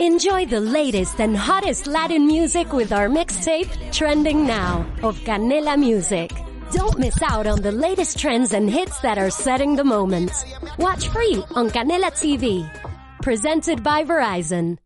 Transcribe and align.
Enjoy 0.00 0.46
the 0.46 0.60
latest 0.60 1.20
and 1.20 1.36
hottest 1.36 1.88
Latin 1.88 2.24
music 2.24 2.72
with 2.72 2.92
our 2.92 3.08
mixtape, 3.08 3.68
Trending 3.90 4.46
Now, 4.46 4.86
of 5.02 5.18
Canela 5.24 5.76
Music. 5.76 6.30
Don't 6.70 7.00
miss 7.00 7.20
out 7.20 7.48
on 7.48 7.62
the 7.62 7.72
latest 7.72 8.16
trends 8.16 8.52
and 8.52 8.70
hits 8.70 9.00
that 9.00 9.18
are 9.18 9.28
setting 9.28 9.74
the 9.74 9.82
moment. 9.82 10.30
Watch 10.78 11.08
free 11.08 11.42
on 11.56 11.68
Canela 11.70 12.12
TV. 12.12 12.64
Presented 13.22 13.82
by 13.82 14.04
Verizon. 14.04 14.78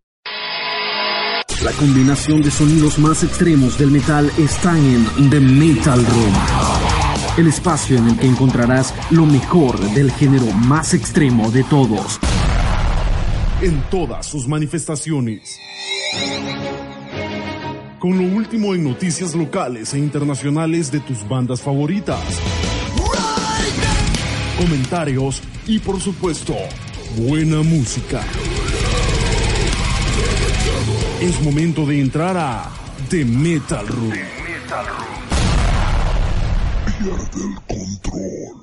La 1.63 1.73
combinación 1.73 2.41
de 2.41 2.51
sonidos 2.51 2.99
más 2.99 3.23
extremos 3.23 3.77
del 3.77 3.91
metal 3.91 4.33
está 4.39 4.79
en 4.79 5.29
The 5.29 5.41
Metal 5.41 6.03
Room. 6.07 6.35
El 7.37 7.49
espacio 7.49 7.99
en 7.99 8.09
el 8.09 8.19
que 8.19 8.29
encontrarás 8.29 8.95
lo 9.11 9.27
mejor 9.27 9.79
del 9.93 10.11
género 10.11 10.47
más 10.53 10.95
extremo 10.95 11.51
de 11.51 11.65
todos. 11.65 12.19
En 13.63 13.81
todas 13.91 14.27
sus 14.27 14.49
manifestaciones. 14.49 15.57
Con 18.01 18.19
lo 18.19 18.37
último 18.37 18.75
en 18.75 18.83
noticias 18.83 19.37
locales 19.37 19.95
e 19.95 20.01
internacionales 20.01 20.91
de 20.91 20.99
tus 20.99 21.29
bandas 21.29 21.63
favoritas. 21.63 22.19
Comentarios 24.59 25.41
y 25.69 25.79
por 25.79 26.01
supuesto, 26.01 26.57
buena 27.17 27.63
música. 27.63 28.21
Es 31.21 31.41
momento 31.41 31.87
de 31.87 32.01
entrar 32.01 32.37
a 32.37 32.69
The 33.11 33.25
Metal 33.25 33.87
Room. 33.87 34.13
Pierde 36.99 37.45
el 37.45 37.55
control. 37.69 38.63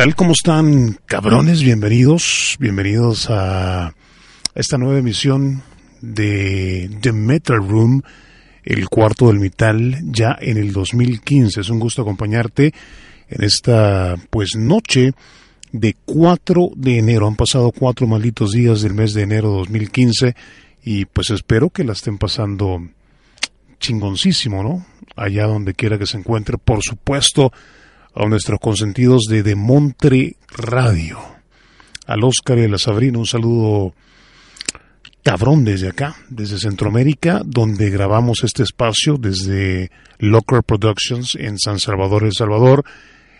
Tal? 0.00 0.16
¿Cómo 0.16 0.32
están, 0.32 0.98
cabrones? 1.04 1.62
Bienvenidos, 1.62 2.56
bienvenidos 2.58 3.28
a 3.28 3.92
esta 4.54 4.78
nueva 4.78 4.98
emisión 4.98 5.62
de 6.00 6.90
The 7.02 7.12
Metal 7.12 7.58
Room, 7.58 8.00
el 8.64 8.88
cuarto 8.88 9.26
del 9.26 9.40
metal, 9.40 9.98
ya 10.04 10.38
en 10.40 10.56
el 10.56 10.72
2015. 10.72 11.60
Es 11.60 11.68
un 11.68 11.80
gusto 11.80 12.00
acompañarte 12.00 12.72
en 13.28 13.44
esta, 13.44 14.16
pues, 14.30 14.56
noche 14.56 15.12
de 15.70 15.94
4 16.06 16.70
de 16.76 16.96
enero. 16.96 17.26
Han 17.26 17.36
pasado 17.36 17.70
cuatro 17.70 18.06
malditos 18.06 18.52
días 18.52 18.80
del 18.80 18.94
mes 18.94 19.12
de 19.12 19.20
enero 19.20 19.50
de 19.50 19.56
2015 19.58 20.34
y 20.82 21.04
pues 21.04 21.28
espero 21.28 21.68
que 21.68 21.84
la 21.84 21.92
estén 21.92 22.16
pasando 22.16 22.88
chingoncísimo, 23.78 24.62
¿no? 24.62 24.86
Allá 25.14 25.46
donde 25.46 25.74
quiera 25.74 25.98
que 25.98 26.06
se 26.06 26.16
encuentre, 26.16 26.56
por 26.56 26.82
supuesto 26.82 27.52
a 28.14 28.26
nuestros 28.26 28.58
consentidos 28.60 29.22
de 29.28 29.42
Demontre 29.42 30.36
Radio. 30.48 31.18
Al 32.06 32.24
Oscar 32.24 32.58
y 32.58 32.64
a 32.64 32.68
la 32.68 32.78
Sabrina, 32.78 33.18
un 33.18 33.26
saludo 33.26 33.94
cabrón 35.22 35.64
desde 35.64 35.88
acá, 35.88 36.16
desde 36.28 36.58
Centroamérica, 36.58 37.42
donde 37.44 37.90
grabamos 37.90 38.42
este 38.42 38.62
espacio 38.62 39.16
desde 39.16 39.90
Locker 40.18 40.62
Productions 40.62 41.36
en 41.36 41.58
San 41.58 41.78
Salvador, 41.78 42.24
El 42.24 42.32
Salvador. 42.32 42.84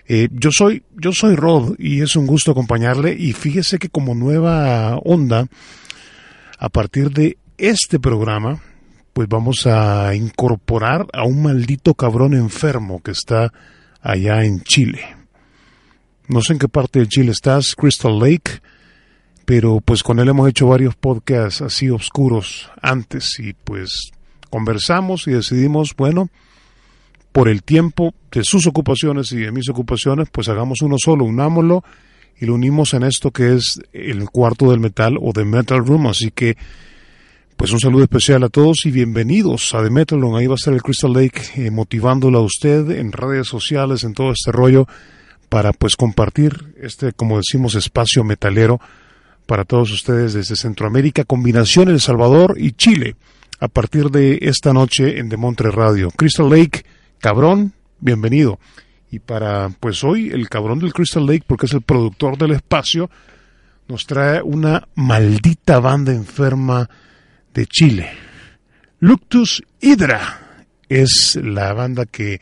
Eh, 0.06 0.28
yo 0.32 0.50
soy, 0.52 0.82
yo 0.96 1.12
soy 1.12 1.36
Rod 1.36 1.74
y 1.78 2.02
es 2.02 2.16
un 2.16 2.26
gusto 2.26 2.52
acompañarle 2.52 3.14
y 3.18 3.32
fíjese 3.32 3.78
que 3.78 3.88
como 3.88 4.14
nueva 4.14 4.96
onda, 4.98 5.46
a 6.58 6.68
partir 6.68 7.10
de 7.10 7.38
este 7.58 7.98
programa, 7.98 8.62
pues 9.12 9.28
vamos 9.28 9.66
a 9.66 10.14
incorporar 10.14 11.06
a 11.12 11.24
un 11.24 11.42
maldito 11.42 11.94
cabrón 11.94 12.34
enfermo 12.34 13.02
que 13.02 13.10
está 13.10 13.52
allá 14.02 14.44
en 14.44 14.62
Chile. 14.62 15.00
No 16.28 16.42
sé 16.42 16.54
en 16.54 16.58
qué 16.58 16.68
parte 16.68 17.00
de 17.00 17.08
Chile 17.08 17.32
estás, 17.32 17.74
Crystal 17.74 18.18
Lake, 18.18 18.60
pero 19.44 19.80
pues 19.80 20.02
con 20.02 20.20
él 20.20 20.28
hemos 20.28 20.48
hecho 20.48 20.68
varios 20.68 20.94
podcasts 20.94 21.60
así 21.60 21.90
oscuros 21.90 22.70
antes 22.80 23.38
y 23.40 23.52
pues 23.52 24.10
conversamos 24.48 25.26
y 25.26 25.32
decidimos, 25.32 25.94
bueno, 25.96 26.28
por 27.32 27.48
el 27.48 27.62
tiempo 27.62 28.14
de 28.30 28.44
sus 28.44 28.66
ocupaciones 28.66 29.32
y 29.32 29.38
de 29.38 29.52
mis 29.52 29.68
ocupaciones, 29.68 30.28
pues 30.30 30.48
hagamos 30.48 30.82
uno 30.82 30.96
solo, 30.98 31.24
unámoslo 31.24 31.84
y 32.38 32.46
lo 32.46 32.54
unimos 32.54 32.94
en 32.94 33.02
esto 33.02 33.30
que 33.30 33.54
es 33.54 33.80
el 33.92 34.28
cuarto 34.30 34.70
del 34.70 34.80
metal 34.80 35.16
o 35.20 35.32
de 35.32 35.44
Metal 35.44 35.84
Room, 35.84 36.06
así 36.06 36.30
que 36.30 36.56
pues 37.60 37.72
un 37.72 37.78
saludo 37.78 38.04
especial 38.04 38.42
a 38.42 38.48
todos 38.48 38.86
y 38.86 38.90
bienvenidos 38.90 39.74
a 39.74 39.82
The 39.82 39.90
Metal 39.90 40.18
Room. 40.18 40.34
Ahí 40.34 40.46
va 40.46 40.54
a 40.54 40.56
estar 40.56 40.72
el 40.72 40.82
Crystal 40.82 41.12
Lake 41.12 41.42
eh, 41.56 41.70
motivándolo 41.70 42.38
a 42.38 42.42
usted 42.42 42.90
en 42.92 43.12
redes 43.12 43.48
sociales, 43.48 44.02
en 44.02 44.14
todo 44.14 44.32
este 44.32 44.50
rollo, 44.50 44.86
para 45.50 45.74
pues 45.74 45.94
compartir 45.94 46.74
este, 46.80 47.12
como 47.12 47.36
decimos, 47.36 47.74
espacio 47.74 48.24
metalero 48.24 48.80
para 49.44 49.66
todos 49.66 49.92
ustedes 49.92 50.32
desde 50.32 50.56
Centroamérica, 50.56 51.24
combinación 51.24 51.90
El 51.90 52.00
Salvador 52.00 52.54
y 52.56 52.72
Chile, 52.72 53.16
a 53.58 53.68
partir 53.68 54.08
de 54.08 54.38
esta 54.40 54.72
noche 54.72 55.18
en 55.18 55.28
The 55.28 55.36
Montre 55.36 55.70
Radio. 55.70 56.10
Crystal 56.16 56.48
Lake, 56.48 56.86
cabrón, 57.18 57.74
bienvenido. 57.98 58.58
Y 59.10 59.18
para 59.18 59.68
pues 59.80 60.02
hoy 60.02 60.30
el 60.30 60.48
cabrón 60.48 60.78
del 60.78 60.94
Crystal 60.94 61.26
Lake, 61.26 61.44
porque 61.46 61.66
es 61.66 61.74
el 61.74 61.82
productor 61.82 62.38
del 62.38 62.52
espacio, 62.52 63.10
nos 63.86 64.06
trae 64.06 64.40
una 64.40 64.88
maldita 64.94 65.78
banda 65.78 66.14
enferma 66.14 66.88
de 67.54 67.66
Chile. 67.66 68.10
Luctus 68.98 69.62
Hydra 69.80 70.66
es 70.88 71.38
la 71.42 71.72
banda 71.72 72.04
que, 72.06 72.40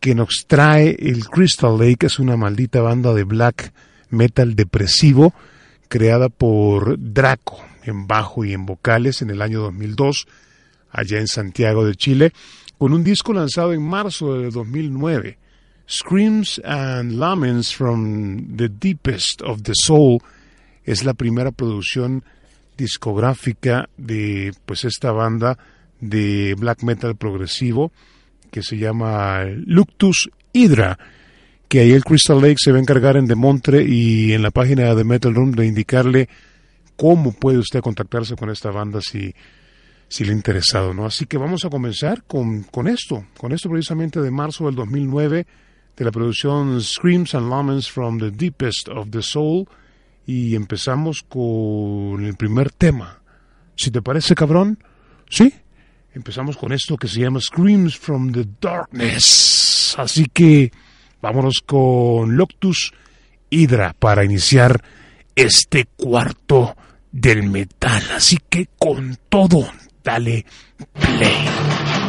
que 0.00 0.14
nos 0.14 0.46
trae 0.46 0.96
el 0.98 1.26
Crystal 1.26 1.76
Lake 1.78 2.06
es 2.06 2.18
una 2.18 2.36
maldita 2.36 2.80
banda 2.80 3.12
de 3.12 3.24
black 3.24 3.72
metal 4.10 4.54
depresivo 4.54 5.34
creada 5.88 6.28
por 6.28 6.96
Draco 6.98 7.62
en 7.82 8.06
bajo 8.06 8.44
y 8.44 8.52
en 8.52 8.64
vocales 8.64 9.22
en 9.22 9.30
el 9.30 9.42
año 9.42 9.60
2002 9.60 10.26
allá 10.90 11.18
en 11.18 11.26
Santiago 11.26 11.84
de 11.84 11.94
Chile 11.96 12.32
con 12.78 12.92
un 12.92 13.04
disco 13.04 13.32
lanzado 13.32 13.72
en 13.72 13.82
marzo 13.82 14.34
de 14.34 14.50
2009 14.50 15.38
Screams 15.88 16.62
and 16.64 17.12
Laments 17.12 17.74
from 17.74 18.56
the 18.56 18.68
Deepest 18.68 19.42
of 19.42 19.62
the 19.62 19.72
Soul 19.74 20.20
es 20.84 21.04
la 21.04 21.14
primera 21.14 21.50
producción 21.50 22.24
discográfica 22.76 23.88
de 23.96 24.52
pues 24.66 24.84
esta 24.84 25.12
banda 25.12 25.58
de 26.00 26.54
black 26.58 26.82
metal 26.82 27.16
progresivo 27.16 27.92
que 28.50 28.62
se 28.62 28.78
llama 28.78 29.44
Luctus 29.66 30.30
Hydra, 30.52 30.98
que 31.68 31.80
ahí 31.80 31.92
el 31.92 32.04
Crystal 32.04 32.40
Lake 32.40 32.56
se 32.58 32.70
va 32.70 32.78
a 32.78 32.80
encargar 32.80 33.16
en 33.16 33.26
Demontre 33.26 33.82
y 33.82 34.32
en 34.32 34.42
la 34.42 34.50
página 34.50 34.94
de 34.94 35.02
Metal 35.02 35.34
Room 35.34 35.52
de 35.52 35.66
indicarle 35.66 36.28
cómo 36.96 37.32
puede 37.32 37.58
usted 37.58 37.80
contactarse 37.80 38.36
con 38.36 38.50
esta 38.50 38.70
banda 38.70 39.00
si, 39.00 39.34
si 40.08 40.24
le 40.24 40.30
ha 40.30 40.36
interesado, 40.36 40.94
¿no? 40.94 41.06
Así 41.06 41.26
que 41.26 41.36
vamos 41.36 41.64
a 41.64 41.70
comenzar 41.70 42.22
con, 42.24 42.62
con 42.62 42.86
esto, 42.86 43.26
con 43.36 43.52
esto 43.52 43.68
precisamente 43.68 44.20
de 44.20 44.30
marzo 44.30 44.66
del 44.66 44.76
2009, 44.76 45.46
de 45.96 46.04
la 46.04 46.12
producción 46.12 46.80
Screams 46.80 47.34
and 47.34 47.50
Laments 47.50 47.90
from 47.90 48.18
the 48.18 48.30
Deepest 48.30 48.88
of 48.88 49.10
the 49.10 49.22
Soul, 49.22 49.66
y 50.26 50.54
empezamos 50.54 51.22
con 51.22 52.24
el 52.24 52.34
primer 52.36 52.70
tema. 52.70 53.20
Si 53.76 53.90
te 53.90 54.02
parece, 54.02 54.34
cabrón, 54.34 54.78
¿sí? 55.28 55.52
empezamos 56.14 56.56
con 56.56 56.72
esto 56.72 56.96
que 56.96 57.08
se 57.08 57.20
llama 57.20 57.40
Screams 57.40 57.98
from 57.98 58.32
the 58.32 58.46
Darkness. 58.60 59.94
Así 59.98 60.26
que 60.32 60.72
vámonos 61.20 61.62
con 61.66 62.36
Loctus 62.36 62.92
Hydra 63.50 63.94
para 63.98 64.24
iniciar 64.24 64.82
este 65.34 65.86
cuarto 65.96 66.76
del 67.10 67.42
metal. 67.50 68.02
Así 68.14 68.38
que 68.48 68.68
con 68.78 69.18
todo, 69.28 69.68
dale 70.02 70.44
play. 70.92 72.03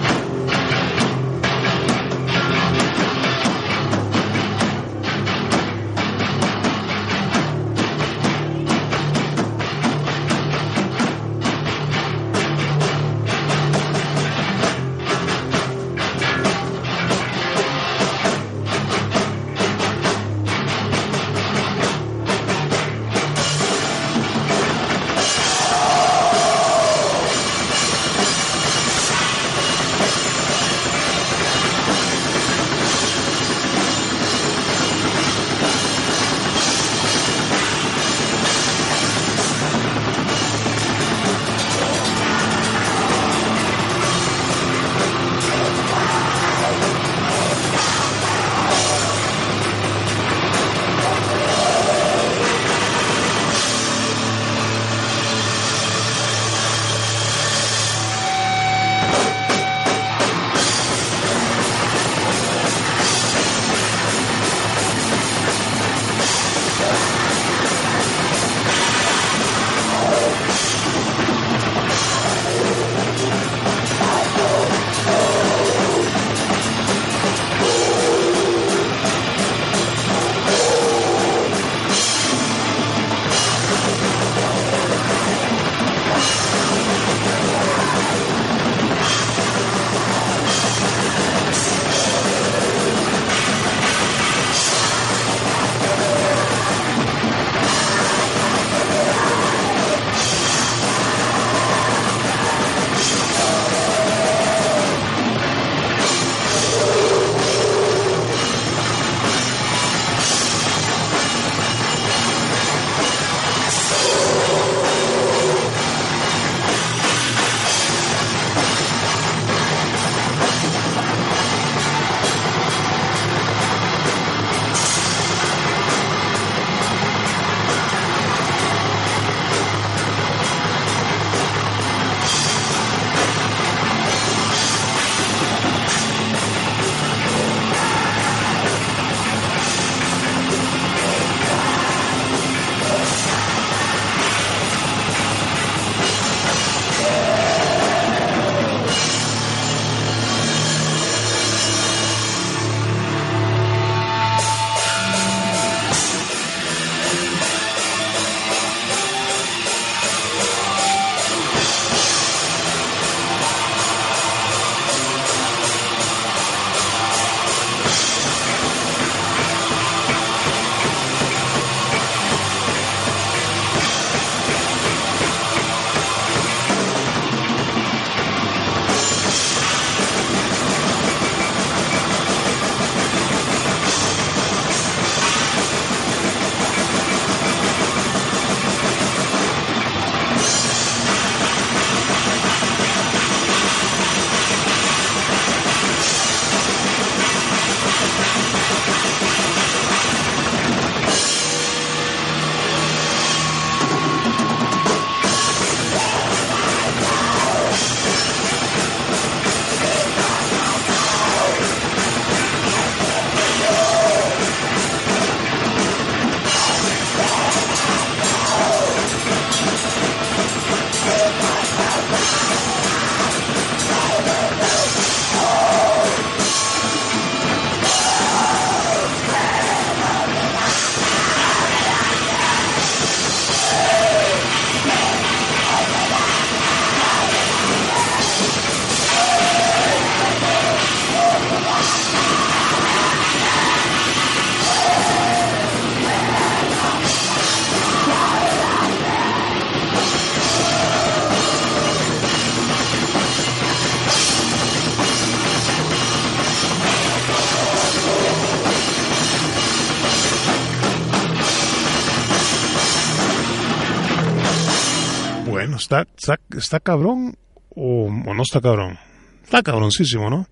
Está, 265.86 266.38
está, 266.58 266.80
cabrón 266.80 267.36
o, 267.76 268.10
no 268.10 268.42
está 268.42 268.62
cabrón. 268.62 268.98
Está 269.44 269.62
cabroncísimo, 269.62 270.30
¿no? 270.30 270.48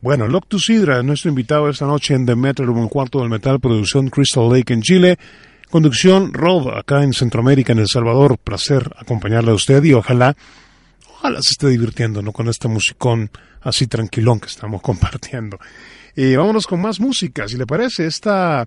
Bueno, 0.00 0.28
Loctus 0.28 0.70
Hydra 0.70 0.98
es 0.98 1.04
nuestro 1.04 1.28
invitado 1.28 1.68
esta 1.68 1.86
noche 1.86 2.14
en 2.14 2.24
The 2.24 2.36
Metal, 2.36 2.68
un 2.70 2.88
cuarto 2.88 3.20
del 3.20 3.28
metal, 3.28 3.60
producción 3.60 4.08
Crystal 4.08 4.48
Lake 4.48 4.72
en 4.72 4.80
Chile, 4.80 5.18
conducción 5.70 6.32
Rob 6.32 6.70
acá 6.70 7.02
en 7.02 7.12
Centroamérica, 7.12 7.72
en 7.72 7.80
El 7.80 7.88
Salvador. 7.88 8.38
Placer 8.38 8.90
acompañarle 8.96 9.50
a 9.50 9.54
usted 9.54 9.82
y 9.84 9.92
ojalá, 9.92 10.36
ojalá 11.10 11.42
se 11.42 11.50
esté 11.50 11.68
divirtiendo, 11.68 12.22
¿no? 12.22 12.32
Con 12.32 12.48
este 12.48 12.68
musicón 12.68 13.30
así 13.60 13.86
tranquilón 13.86 14.40
que 14.40 14.46
estamos 14.46 14.80
compartiendo. 14.82 15.58
Y 16.16 16.36
vámonos 16.36 16.66
con 16.66 16.80
más 16.80 17.00
música, 17.00 17.46
si 17.48 17.56
le 17.56 17.66
parece, 17.66 18.06
esta, 18.06 18.66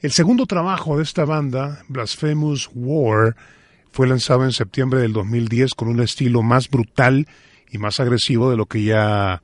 el 0.00 0.12
segundo 0.12 0.46
trabajo 0.46 0.96
de 0.96 1.02
esta 1.02 1.24
banda, 1.24 1.82
Blasphemous 1.88 2.70
War, 2.74 3.36
fue 3.94 4.08
lanzado 4.08 4.42
en 4.42 4.50
septiembre 4.50 4.98
del 4.98 5.12
2010 5.12 5.74
con 5.74 5.86
un 5.86 6.00
estilo 6.00 6.42
más 6.42 6.68
brutal 6.68 7.28
y 7.70 7.78
más 7.78 8.00
agresivo 8.00 8.50
de 8.50 8.56
lo 8.56 8.66
que 8.66 8.82
ya 8.82 9.40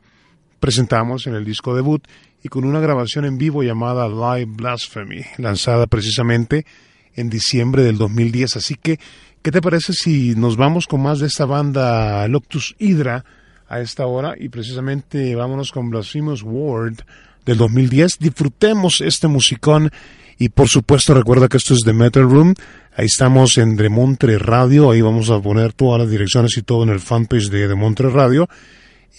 presentamos 0.58 1.28
en 1.28 1.36
el 1.36 1.44
disco 1.44 1.72
debut 1.72 2.02
y 2.42 2.48
con 2.48 2.64
una 2.64 2.80
grabación 2.80 3.24
en 3.26 3.38
vivo 3.38 3.62
llamada 3.62 4.08
Live 4.08 4.50
Blasphemy, 4.56 5.22
lanzada 5.38 5.86
precisamente 5.86 6.66
en 7.14 7.30
diciembre 7.30 7.84
del 7.84 7.96
2010. 7.96 8.56
Así 8.56 8.74
que, 8.74 8.98
¿qué 9.40 9.52
te 9.52 9.62
parece 9.62 9.92
si 9.92 10.34
nos 10.34 10.56
vamos 10.56 10.88
con 10.88 11.00
más 11.00 11.20
de 11.20 11.28
esta 11.28 11.44
banda 11.44 12.26
Loctus 12.26 12.74
Hydra 12.80 13.24
a 13.68 13.78
esta 13.78 14.06
hora 14.06 14.34
y 14.36 14.48
precisamente 14.48 15.36
vámonos 15.36 15.70
con 15.70 15.90
Blasphemous 15.90 16.42
Word 16.42 17.02
del 17.46 17.56
2010? 17.56 18.18
Disfrutemos 18.18 19.00
este 19.00 19.28
musicón 19.28 19.92
y 20.40 20.48
por 20.48 20.68
supuesto 20.68 21.14
recuerda 21.14 21.46
que 21.46 21.58
esto 21.58 21.74
es 21.74 21.80
The 21.84 21.92
Metal 21.92 22.24
Room 22.24 22.54
Ahí 22.96 23.06
estamos 23.06 23.56
en 23.56 23.76
Demontre 23.76 24.36
Radio, 24.38 24.90
ahí 24.90 25.00
vamos 25.00 25.30
a 25.30 25.40
poner 25.40 25.72
todas 25.72 26.02
las 26.02 26.10
direcciones 26.10 26.56
y 26.58 26.62
todo 26.62 26.82
en 26.82 26.88
el 26.88 26.98
fanpage 26.98 27.48
de 27.48 27.68
Demontre 27.68 28.10
Radio. 28.10 28.48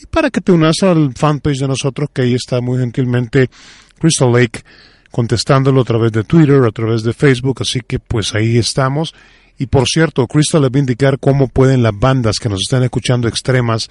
Y 0.02 0.06
para 0.08 0.30
que 0.30 0.42
te 0.42 0.52
unas 0.52 0.84
al 0.84 1.14
fanpage 1.16 1.60
de 1.60 1.68
nosotros, 1.70 2.10
que 2.14 2.24
ahí 2.24 2.34
está 2.34 2.60
muy 2.60 2.80
gentilmente 2.80 3.50
Crystal 3.98 4.32
Lake 4.32 4.62
contestándolo 5.10 5.82
a 5.82 5.84
través 5.86 6.12
de 6.12 6.26
Twitter, 6.26 6.62
a 6.64 6.72
través 6.72 7.04
de 7.04 7.14
Facebook, 7.14 7.60
así 7.62 7.80
que 7.80 7.98
pues 7.98 8.36
ahí 8.36 8.58
estamos. 8.58 9.16
Y 9.58 9.68
por 9.68 9.88
cierto, 9.88 10.28
Crystal 10.28 10.62
le 10.62 10.70
va 10.70 10.76
a 10.76 10.80
indicar 10.80 11.18
cómo 11.18 11.48
pueden 11.48 11.82
las 11.82 11.98
bandas 11.98 12.40
que 12.40 12.50
nos 12.50 12.60
están 12.60 12.84
escuchando 12.84 13.30
extremas, 13.30 13.90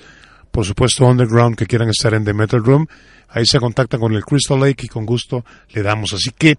por 0.51 0.67
supuesto 0.67 1.07
underground, 1.07 1.57
que 1.57 1.67
quieran 1.67 1.89
estar 1.89 2.13
en 2.13 2.25
The 2.25 2.35
Metal 2.35 2.63
Room, 2.63 2.87
ahí 3.31 3.47
se 3.47 3.59
contacta 3.59 3.99
con 3.99 4.13
el 4.13 4.25
Crystal 4.25 4.61
Lake 4.61 4.87
y 4.87 4.89
con 4.89 5.07
gusto 5.07 5.45
le 5.71 5.83
damos. 5.83 6.13
Así 6.13 6.31
que 6.37 6.59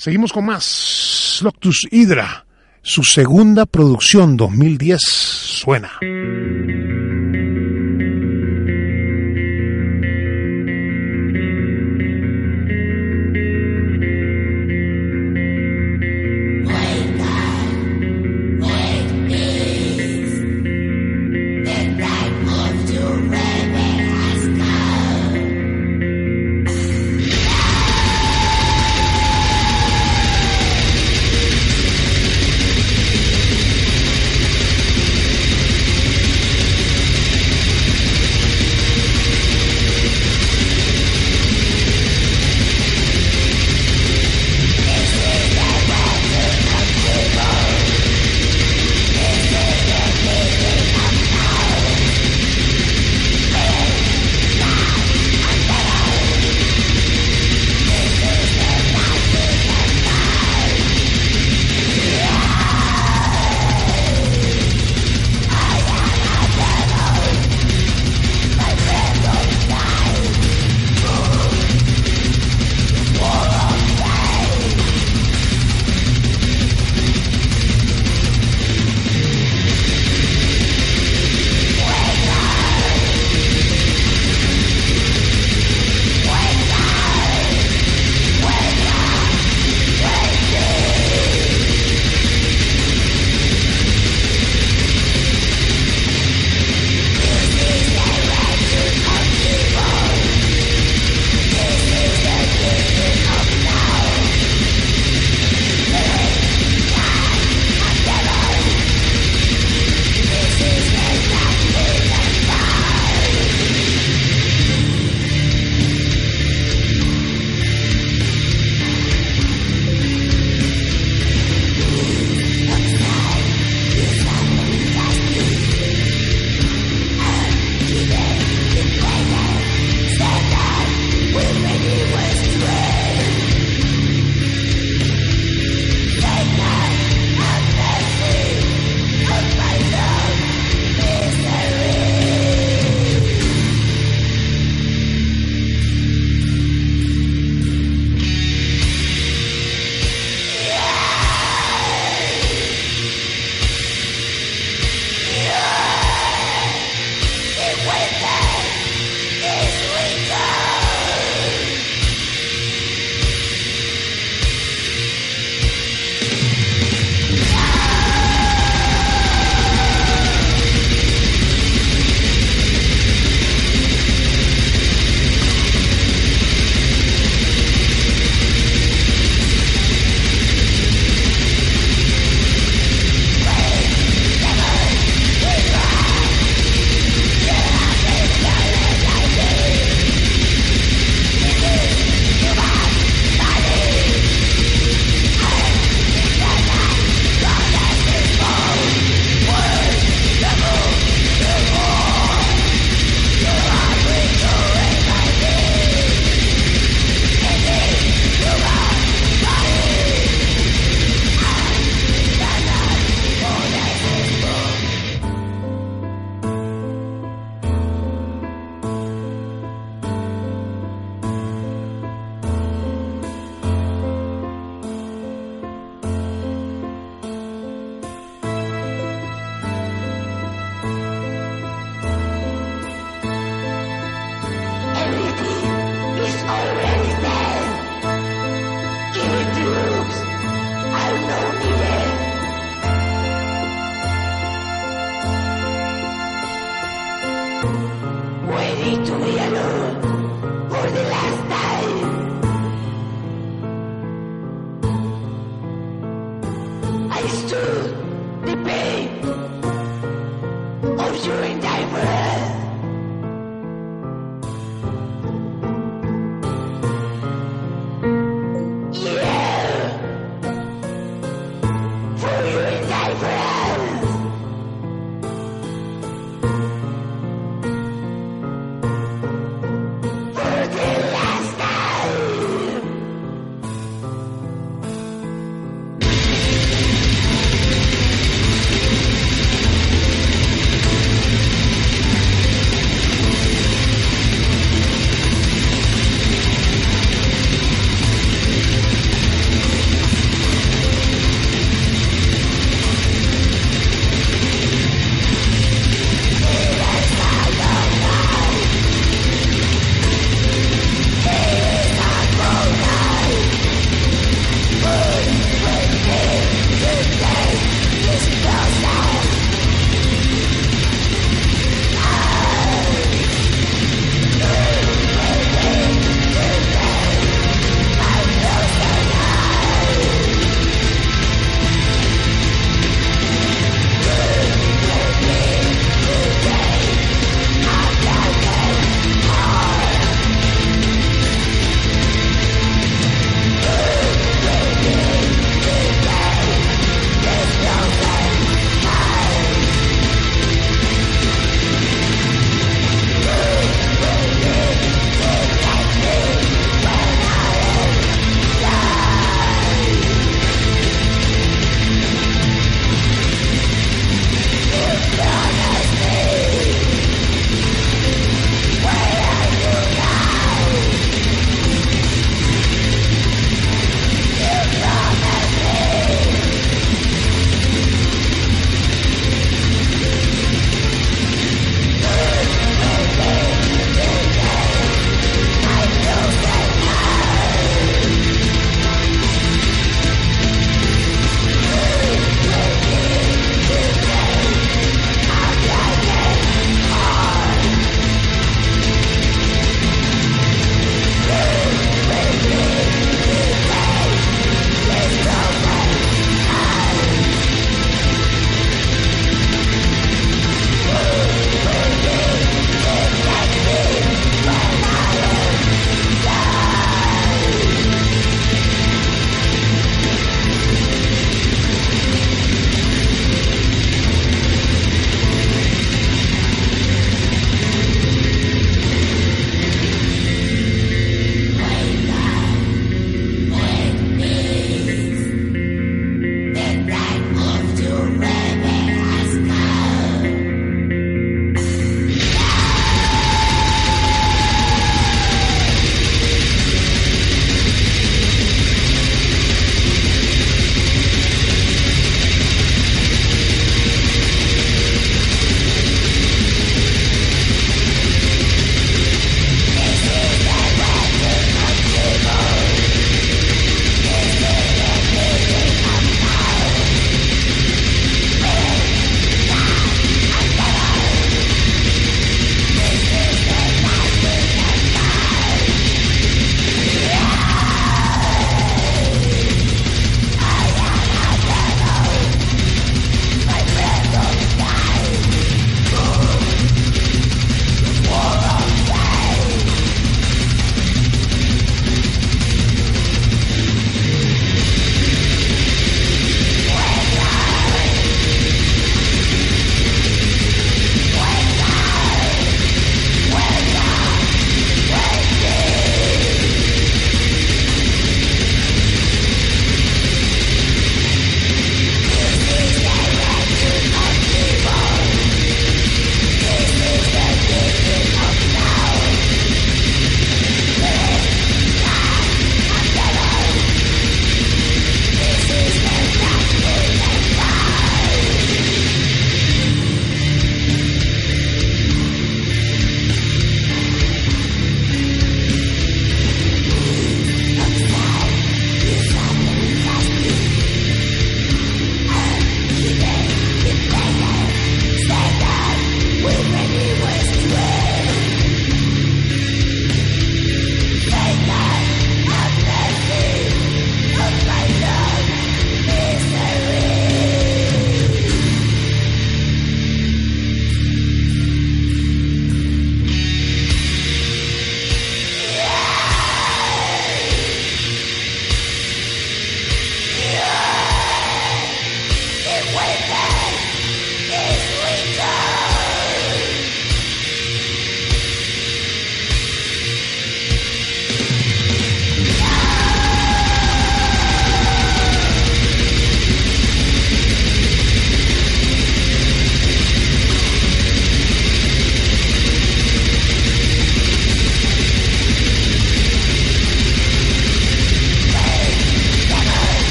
seguimos 0.00 0.32
con 0.32 0.46
más. 0.46 1.40
Loctus 1.42 1.86
Hydra 1.90 2.46
su 2.82 3.04
segunda 3.04 3.66
producción 3.66 4.38
2010 4.38 4.98
suena. 5.02 5.92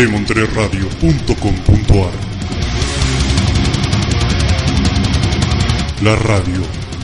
De 0.00 0.08
monterradio.com.ar. 0.08 2.12
La 6.02 6.16
radio 6.16 6.62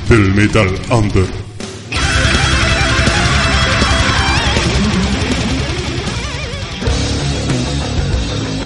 del 0.09 0.35
Metal 0.35 0.81
Under. 0.91 1.27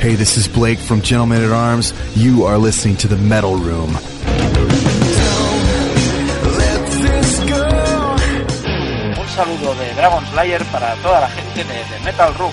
Hey, 0.00 0.14
this 0.14 0.36
is 0.36 0.46
Blake 0.46 0.78
from 0.78 1.02
Gentlemen 1.02 1.42
at 1.42 1.50
Arms. 1.50 1.92
You 2.14 2.44
are 2.44 2.56
listening 2.56 2.96
to 2.98 3.08
the 3.08 3.16
Metal 3.16 3.56
Room. 3.56 3.96
Un 9.18 9.28
saludo 9.28 9.74
de 9.74 9.92
Dragon 9.94 10.24
Slayer 10.32 10.64
para 10.66 10.94
toda 11.02 11.20
la 11.22 11.28
gente 11.30 11.64
de, 11.64 11.74
de 11.74 12.04
Metal 12.04 12.32
Room. 12.34 12.52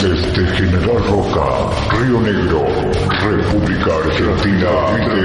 Desde 0.00 0.46
General 0.56 1.02
Roca, 1.08 1.46
Río 1.90 2.20
Negro, 2.20 2.64
República 3.20 3.90
Argentina, 4.04 4.70
de, 5.06 5.20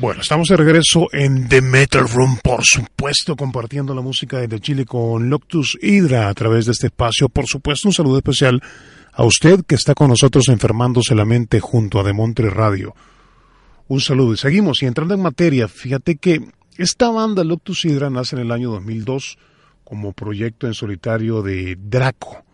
Bueno, 0.01 0.21
estamos 0.21 0.47
de 0.47 0.57
regreso 0.57 1.09
en 1.11 1.49
The 1.49 1.61
Metal 1.61 2.09
Room, 2.09 2.39
por 2.41 2.65
supuesto, 2.65 3.35
compartiendo 3.35 3.97
la 3.97 4.01
música 4.01 4.39
de 4.39 4.61
Chile 4.61 4.85
con 4.87 5.29
Loctus 5.29 5.77
Hydra 5.83 6.29
a 6.29 6.35
través 6.35 6.67
de 6.67 6.73
este 6.73 6.87
espacio. 6.87 7.29
Por 7.29 7.49
supuesto, 7.49 7.89
un 7.89 7.93
saludo 7.93 8.19
especial 8.19 8.63
a 9.13 9.25
usted 9.25 9.65
que 9.67 9.75
está 9.75 9.95
con 9.95 10.07
nosotros 10.07 10.45
enfermándose 10.51 11.17
la 11.17 11.25
mente 11.25 11.59
junto 11.59 11.99
a 11.99 12.05
Demontre 12.05 12.49
Radio. 12.49 12.95
Un 13.89 14.01
saludo 14.01 14.35
y 14.35 14.37
seguimos. 14.37 14.85
Y 14.85 14.87
entrando 14.87 15.15
en 15.15 15.21
materia, 15.21 15.67
fíjate 15.67 16.15
que 16.15 16.49
esta 16.77 17.11
banda 17.11 17.43
Loctus 17.43 17.85
Hydra 17.85 18.09
nace 18.09 18.37
en 18.37 18.43
el 18.43 18.53
año 18.53 18.71
2002 18.71 19.37
como 19.83 20.13
proyecto 20.13 20.69
en 20.69 20.75
solitario 20.75 21.43
de 21.43 21.77
Draco. 21.77 22.45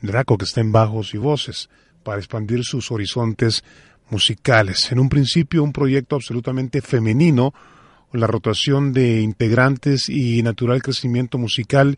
Draco 0.00 0.38
que 0.38 0.46
está 0.46 0.62
en 0.62 0.72
bajos 0.72 1.12
y 1.12 1.18
voces 1.18 1.68
para 2.02 2.18
expandir 2.18 2.64
sus 2.64 2.90
horizontes 2.90 3.64
musicales. 4.10 4.90
En 4.92 4.98
un 4.98 5.08
principio 5.08 5.62
un 5.62 5.72
proyecto 5.72 6.16
absolutamente 6.16 6.80
femenino, 6.82 7.52
la 8.12 8.26
rotación 8.26 8.92
de 8.92 9.20
integrantes 9.20 10.08
y 10.08 10.42
natural 10.42 10.82
crecimiento 10.82 11.38
musical 11.38 11.96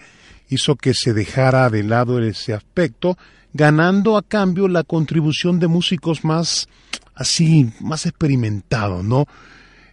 hizo 0.48 0.76
que 0.76 0.94
se 0.94 1.12
dejara 1.12 1.68
de 1.70 1.82
lado 1.82 2.20
ese 2.20 2.54
aspecto, 2.54 3.18
ganando 3.52 4.16
a 4.16 4.22
cambio 4.22 4.68
la 4.68 4.84
contribución 4.84 5.58
de 5.58 5.68
músicos 5.68 6.24
más 6.24 6.68
así, 7.14 7.70
más 7.80 8.06
experimentados, 8.06 9.04
¿no? 9.04 9.26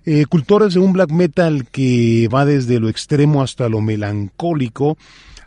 Eh, 0.05 0.25
cultores 0.27 0.75
de 0.75 0.79
un 0.79 0.93
black 0.93 1.11
metal 1.11 1.67
que 1.71 2.29
va 2.33 2.45
desde 2.45 2.79
lo 2.79 2.89
extremo 2.89 3.41
hasta 3.41 3.67
lo 3.69 3.81
melancólico, 3.81 4.97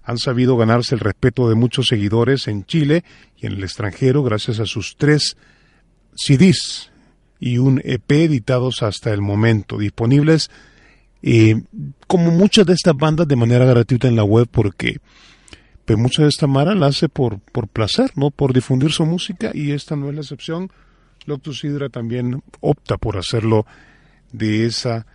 han 0.03 0.19
sabido 0.19 0.57
ganarse 0.57 0.95
el 0.95 1.01
respeto 1.01 1.49
de 1.49 1.55
muchos 1.55 1.87
seguidores 1.87 2.49
en 2.49 2.65
Chile 2.65 3.05
y 3.37 3.47
en 3.47 3.53
el 3.53 3.63
extranjero 3.63 4.23
gracias 4.25 4.59
a 4.59 4.67
sus 4.67 4.97
tres 4.97 5.37
CDs 6.19 6.91
y 7.41 7.59
un 7.59 7.81
EP 7.85 8.11
editados 8.11 8.83
hasta 8.83 9.13
el 9.13 9.23
momento, 9.23 9.79
disponibles 9.79 10.51
eh, 11.23 11.63
como 12.07 12.31
muchas 12.31 12.67
de 12.67 12.75
estas 12.75 12.97
bandas 12.97 13.27
de 13.27 13.37
manera 13.37 13.65
gratuita 13.65 14.09
en 14.09 14.17
la 14.17 14.25
web 14.25 14.49
porque 14.51 14.99
pues 15.85 15.99
mucha 15.99 16.23
de 16.23 16.29
esta 16.29 16.47
mara 16.47 16.75
la 16.75 16.87
hace 16.87 17.09
por, 17.09 17.41
por 17.41 17.67
placer, 17.67 18.13
¿no? 18.15 18.31
Por 18.31 18.53
difundir 18.53 18.93
su 18.93 19.07
música 19.07 19.51
y 19.55 19.73
esta 19.73 19.97
no 19.97 20.09
es 20.09 20.15
la 20.15 20.21
excepción. 20.21 20.71
Loctus 21.25 21.65
Hydra 21.65 21.89
también 21.89 22.43
opta 22.61 22.99
por 22.99 23.17
hacerlo 23.17 23.67
de 24.33 24.67
esa 24.67 25.07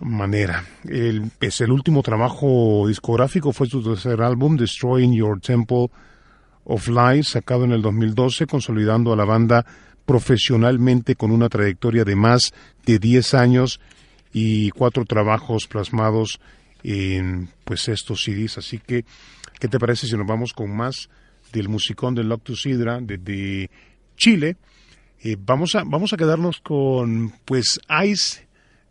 manera. 0.00 0.64
Es 1.40 1.60
el 1.60 1.72
último 1.72 2.02
trabajo 2.02 2.86
discográfico, 2.86 3.52
fue 3.52 3.66
su 3.66 3.82
tercer 3.82 4.20
álbum, 4.20 4.56
Destroying 4.56 5.14
Your 5.14 5.40
Temple 5.40 5.88
of 6.64 6.88
Lies, 6.88 7.28
sacado 7.28 7.64
en 7.64 7.72
el 7.72 7.80
2012, 7.80 8.46
consolidando 8.46 9.12
a 9.12 9.16
la 9.16 9.24
banda 9.24 9.64
profesionalmente 10.08 11.16
con 11.16 11.30
una 11.30 11.50
trayectoria 11.50 12.02
de 12.02 12.16
más 12.16 12.54
de 12.86 12.98
10 12.98 13.34
años 13.34 13.78
y 14.32 14.70
cuatro 14.70 15.04
trabajos 15.04 15.66
plasmados 15.66 16.40
en 16.82 17.50
pues 17.64 17.88
estos 17.88 18.24
CDs. 18.24 18.56
Así 18.56 18.78
que, 18.78 19.04
¿qué 19.60 19.68
te 19.68 19.78
parece 19.78 20.06
si 20.06 20.16
nos 20.16 20.26
vamos 20.26 20.54
con 20.54 20.74
más 20.74 21.10
del 21.52 21.68
musicón 21.68 22.14
de 22.14 22.24
Loctus 22.24 22.64
Hydra 22.64 23.00
desde 23.02 23.70
Chile? 24.16 24.56
Eh, 25.22 25.36
vamos, 25.38 25.74
a, 25.74 25.84
vamos 25.84 26.14
a 26.14 26.16
quedarnos 26.16 26.60
con 26.60 27.34
pues 27.44 27.78
Ice 28.06 28.48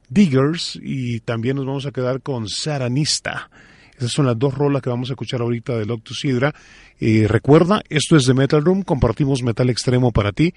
Diggers 0.09 0.77
y 0.79 1.21
también 1.21 1.55
nos 1.55 1.65
vamos 1.65 1.87
a 1.87 1.91
quedar 1.91 2.21
con 2.21 2.47
Saranista. 2.47 3.49
Esas 3.97 4.11
son 4.11 4.27
las 4.27 4.37
dos 4.37 4.53
rolas 4.53 4.83
que 4.83 4.91
vamos 4.91 5.09
a 5.09 5.13
escuchar 5.13 5.41
ahorita 5.41 5.79
de 5.79 5.87
Loctus 5.87 6.23
Hydra. 6.23 6.53
Eh, 6.99 7.25
recuerda, 7.27 7.81
esto 7.89 8.15
es 8.15 8.25
de 8.25 8.35
Metal 8.35 8.63
Room, 8.63 8.83
compartimos 8.83 9.41
metal 9.41 9.71
extremo 9.71 10.11
para 10.11 10.31
ti. 10.31 10.53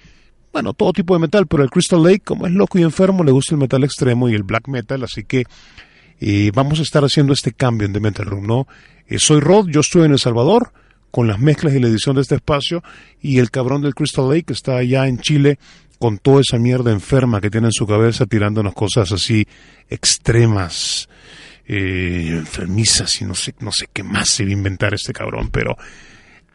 Bueno, 0.51 0.73
todo 0.73 0.91
tipo 0.91 1.13
de 1.13 1.19
metal, 1.21 1.47
pero 1.47 1.63
el 1.63 1.69
Crystal 1.69 2.03
Lake, 2.03 2.21
como 2.25 2.45
es 2.45 2.51
loco 2.51 2.77
y 2.77 2.83
enfermo, 2.83 3.23
le 3.23 3.31
gusta 3.31 3.55
el 3.55 3.59
metal 3.59 3.83
extremo 3.83 4.29
y 4.29 4.35
el 4.35 4.43
black 4.43 4.67
metal, 4.67 5.03
así 5.03 5.23
que 5.23 5.45
eh, 6.19 6.51
vamos 6.53 6.79
a 6.79 6.83
estar 6.83 7.03
haciendo 7.03 7.33
este 7.33 7.53
cambio 7.53 7.87
en 7.87 7.93
The 7.93 7.99
Metal 7.99 8.25
Room, 8.25 8.45
¿no? 8.45 8.67
Eh, 9.07 9.17
soy 9.17 9.39
Rod, 9.39 9.69
yo 9.69 9.79
estoy 9.79 10.05
en 10.05 10.11
El 10.11 10.19
Salvador 10.19 10.73
con 11.09 11.27
las 11.27 11.39
mezclas 11.39 11.73
y 11.73 11.79
la 11.79 11.87
edición 11.87 12.15
de 12.15 12.21
este 12.21 12.35
espacio 12.35 12.83
y 13.21 13.39
el 13.39 13.49
cabrón 13.49 13.81
del 13.81 13.95
Crystal 13.95 14.29
Lake 14.29 14.53
está 14.53 14.77
allá 14.77 15.07
en 15.07 15.19
Chile 15.19 15.57
con 15.99 16.17
toda 16.17 16.41
esa 16.41 16.57
mierda 16.57 16.91
enferma 16.91 17.41
que 17.41 17.49
tiene 17.49 17.67
en 17.67 17.73
su 17.73 17.85
cabeza 17.85 18.25
tirándonos 18.25 18.73
cosas 18.73 19.11
así 19.11 19.47
extremas, 19.89 21.09
eh, 21.67 22.27
enfermizas 22.31 23.21
y 23.21 23.25
no 23.25 23.35
sé, 23.35 23.53
no 23.59 23.71
sé 23.71 23.87
qué 23.91 24.03
más 24.03 24.29
se 24.29 24.43
va 24.43 24.49
a 24.49 24.53
inventar 24.53 24.93
este 24.93 25.13
cabrón, 25.13 25.49
pero 25.51 25.77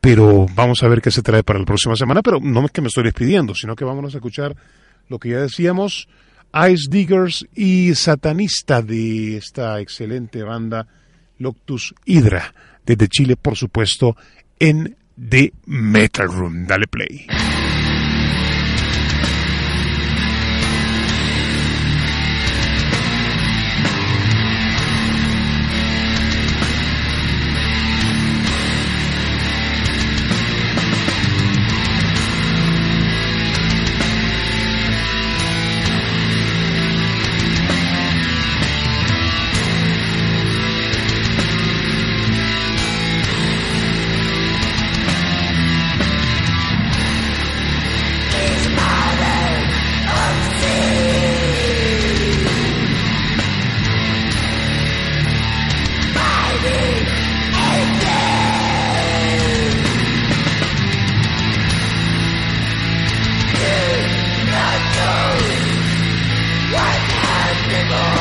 pero 0.00 0.46
vamos 0.54 0.82
a 0.82 0.88
ver 0.88 1.00
qué 1.00 1.10
se 1.10 1.22
trae 1.22 1.42
para 1.42 1.58
la 1.58 1.64
próxima 1.64 1.96
semana, 1.96 2.22
pero 2.22 2.38
no 2.40 2.64
es 2.64 2.70
que 2.70 2.80
me 2.80 2.88
estoy 2.88 3.04
despidiendo, 3.04 3.54
sino 3.54 3.74
que 3.74 3.84
vamos 3.84 4.14
a 4.14 4.18
escuchar 4.18 4.56
lo 5.08 5.18
que 5.18 5.30
ya 5.30 5.40
decíamos, 5.40 6.08
Ice 6.70 6.88
Diggers 6.90 7.46
y 7.54 7.94
Satanista 7.94 8.82
de 8.82 9.36
esta 9.36 9.80
excelente 9.80 10.42
banda 10.42 10.86
Loctus 11.38 11.94
Hydra, 12.04 12.54
desde 12.84 13.08
Chile, 13.08 13.36
por 13.36 13.56
supuesto, 13.56 14.16
en 14.58 14.96
The 15.16 15.52
Metal 15.66 16.28
Room. 16.28 16.66
Dale 16.66 16.86
play. 16.86 17.26
Father. 67.88 68.15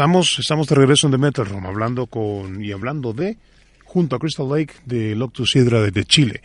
Estamos, 0.00 0.38
estamos 0.38 0.66
de 0.66 0.76
regreso 0.76 1.06
en 1.06 1.10
The 1.10 1.18
Metal 1.18 1.44
Room, 1.44 1.66
hablando 1.66 2.06
con 2.06 2.64
y 2.64 2.72
hablando 2.72 3.12
de, 3.12 3.36
junto 3.84 4.16
a 4.16 4.18
Crystal 4.18 4.48
Lake 4.48 4.72
de 4.86 5.14
Loctus 5.14 5.54
Hydra 5.54 5.82
desde 5.82 6.06
Chile, 6.06 6.40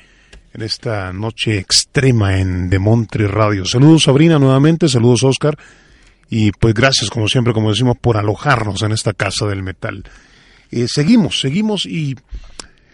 en 0.53 0.61
esta 0.61 1.13
noche 1.13 1.57
extrema 1.57 2.37
en 2.37 2.69
The 2.69 2.79
Montre 2.79 3.29
Radio. 3.29 3.63
Saludos 3.63 4.03
Sabrina 4.03 4.37
nuevamente, 4.39 4.89
saludos 4.89 5.23
Oscar, 5.23 5.57
y 6.29 6.51
pues 6.51 6.73
gracias 6.73 7.09
como 7.09 7.29
siempre, 7.29 7.53
como 7.53 7.69
decimos, 7.69 7.95
por 7.97 8.17
alojarnos 8.17 8.83
en 8.83 8.91
esta 8.91 9.13
casa 9.13 9.45
del 9.45 9.63
metal. 9.63 10.03
Eh, 10.69 10.87
seguimos, 10.89 11.39
seguimos 11.39 11.85
y 11.85 12.17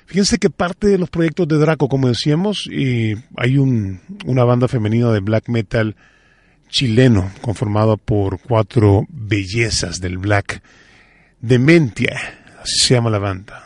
fíjense 0.06 0.38
que 0.38 0.52
parte 0.52 0.86
de 0.86 1.00
los 1.00 1.10
proyectos 1.10 1.48
de 1.48 1.58
Draco, 1.58 1.90
como 1.90 2.08
decíamos, 2.08 2.68
y 2.72 3.16
hay 3.36 3.58
un, 3.58 4.00
una 4.28 4.44
banda 4.44 4.68
femenina 4.68 5.12
de 5.12 5.22
black 5.22 5.50
metal 5.50 5.96
chileno 6.72 7.32
conformado 7.42 7.98
por 7.98 8.40
cuatro 8.40 9.06
bellezas 9.10 10.00
del 10.00 10.18
black. 10.18 10.64
Dementia, 11.40 12.20
así 12.62 12.80
se 12.80 12.94
llama 12.96 13.12
la 13.12 13.20
banda. 13.20 13.64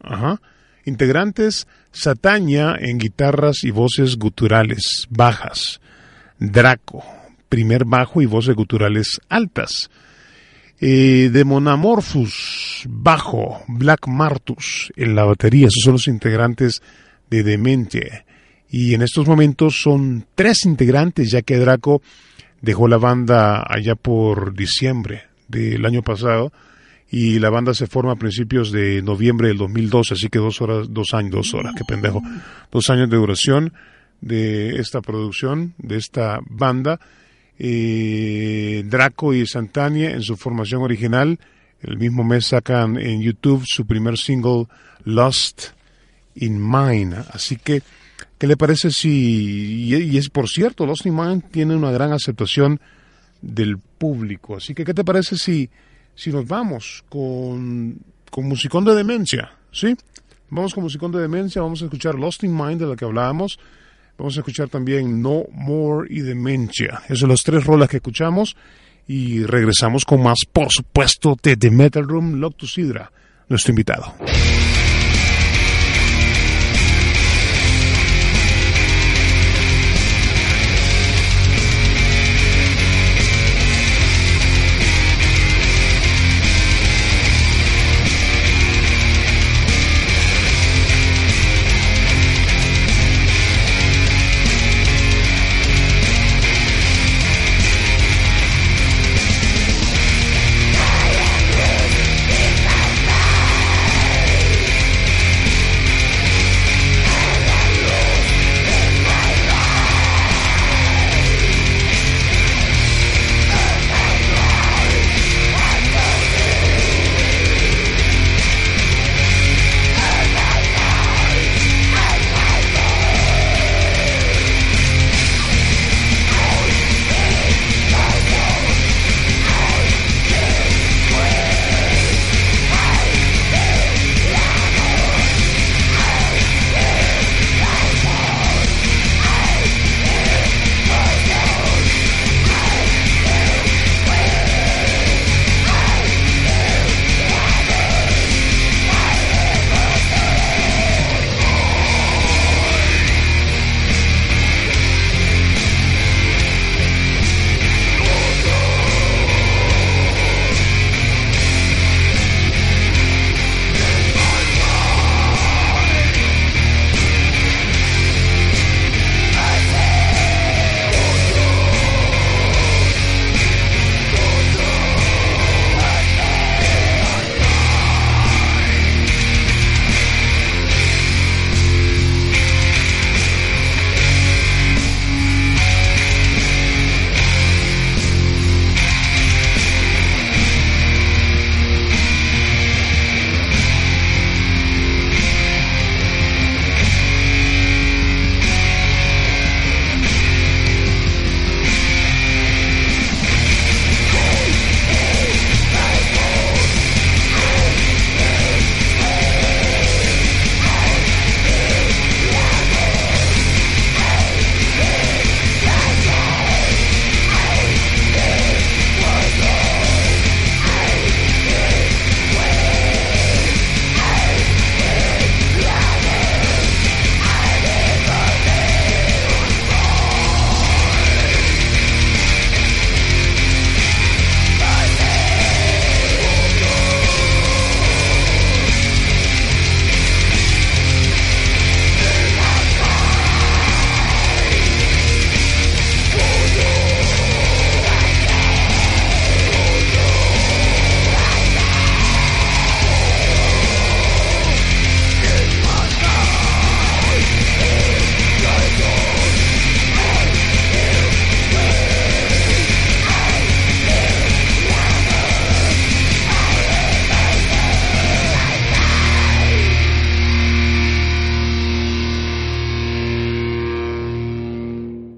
Ajá. 0.00 0.40
Integrantes 0.84 1.66
Satania 1.92 2.76
en 2.78 2.98
guitarras 2.98 3.62
y 3.62 3.70
voces 3.70 4.16
guturales 4.16 5.06
bajas. 5.10 5.80
Draco, 6.38 7.04
primer 7.48 7.84
bajo 7.84 8.22
y 8.22 8.26
voces 8.26 8.54
guturales 8.54 9.20
altas. 9.28 9.90
Eh, 10.80 11.30
Demonamorphus, 11.32 12.84
bajo, 12.88 13.62
Black 13.66 14.06
Martus 14.08 14.92
en 14.96 15.14
la 15.14 15.24
batería, 15.24 15.68
esos 15.68 15.82
son 15.82 15.94
los 15.94 16.08
integrantes 16.08 16.82
de 17.30 17.42
Dementia. 17.42 18.24
Y 18.68 18.94
en 18.94 19.02
estos 19.02 19.26
momentos 19.26 19.80
son 19.80 20.26
tres 20.34 20.66
integrantes, 20.66 21.30
ya 21.30 21.42
que 21.42 21.56
Draco 21.56 22.02
dejó 22.66 22.88
la 22.88 22.98
banda 22.98 23.64
allá 23.64 23.94
por 23.94 24.52
diciembre 24.52 25.22
del 25.46 25.86
año 25.86 26.02
pasado 26.02 26.52
y 27.08 27.38
la 27.38 27.48
banda 27.48 27.74
se 27.74 27.86
forma 27.86 28.12
a 28.12 28.16
principios 28.16 28.72
de 28.72 29.02
noviembre 29.02 29.46
del 29.46 29.58
2012, 29.58 30.14
así 30.14 30.28
que 30.28 30.40
dos 30.40 30.60
horas, 30.60 30.88
dos 30.90 31.14
años, 31.14 31.30
dos 31.30 31.54
horas, 31.54 31.74
qué 31.78 31.84
pendejo, 31.84 32.20
dos 32.72 32.90
años 32.90 33.08
de 33.08 33.16
duración 33.16 33.72
de 34.20 34.80
esta 34.80 35.00
producción, 35.00 35.74
de 35.78 35.96
esta 35.96 36.40
banda. 36.50 36.98
Eh, 37.56 38.82
Draco 38.84 39.32
y 39.32 39.46
Santania 39.46 40.10
en 40.10 40.22
su 40.22 40.36
formación 40.36 40.82
original, 40.82 41.38
el 41.82 41.98
mismo 41.98 42.24
mes 42.24 42.46
sacan 42.46 42.98
en 42.98 43.22
YouTube 43.22 43.62
su 43.64 43.86
primer 43.86 44.18
single 44.18 44.66
Lost 45.04 45.68
in 46.34 46.60
Mine, 46.60 47.14
así 47.30 47.56
que 47.56 47.82
¿Qué 48.38 48.46
le 48.46 48.56
parece 48.56 48.90
si, 48.90 49.86
y 49.86 50.18
es 50.18 50.28
por 50.28 50.48
cierto, 50.48 50.84
Lost 50.84 51.06
in 51.06 51.16
Mind 51.16 51.44
tiene 51.50 51.74
una 51.74 51.90
gran 51.90 52.12
aceptación 52.12 52.80
del 53.40 53.78
público, 53.78 54.56
así 54.56 54.74
que 54.74 54.84
¿qué 54.84 54.92
te 54.92 55.04
parece 55.04 55.36
si, 55.36 55.70
si 56.14 56.30
nos 56.30 56.46
vamos 56.46 57.04
con, 57.08 57.98
con 58.30 58.46
Musicón 58.46 58.84
de 58.84 58.94
Demencia? 58.94 59.52
¿Sí? 59.72 59.96
Vamos 60.50 60.74
con 60.74 60.84
Musicón 60.84 61.12
de 61.12 61.20
Demencia, 61.20 61.62
vamos 61.62 61.80
a 61.80 61.86
escuchar 61.86 62.14
Lost 62.14 62.44
in 62.44 62.54
Mind 62.54 62.80
de 62.80 62.86
la 62.86 62.96
que 62.96 63.04
hablábamos, 63.06 63.58
vamos 64.18 64.36
a 64.36 64.40
escuchar 64.40 64.68
también 64.68 65.22
No 65.22 65.44
More 65.52 66.06
y 66.10 66.20
Demencia. 66.20 67.02
Esas 67.06 67.20
son 67.20 67.30
las 67.30 67.42
tres 67.42 67.64
rolas 67.64 67.88
que 67.88 67.96
escuchamos 67.96 68.54
y 69.06 69.44
regresamos 69.44 70.04
con 70.04 70.22
más, 70.22 70.40
por 70.52 70.70
supuesto, 70.70 71.36
de 71.42 71.56
The 71.56 71.70
Metal 71.70 72.06
Room, 72.06 72.34
Loctus 72.34 72.76
Hydra, 72.76 73.10
nuestro 73.48 73.72
invitado. 73.72 74.14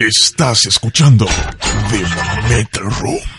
Estás 0.09 0.65
escuchando 0.65 1.27
The 1.27 2.03
Metal 2.49 2.91
Room. 2.99 3.38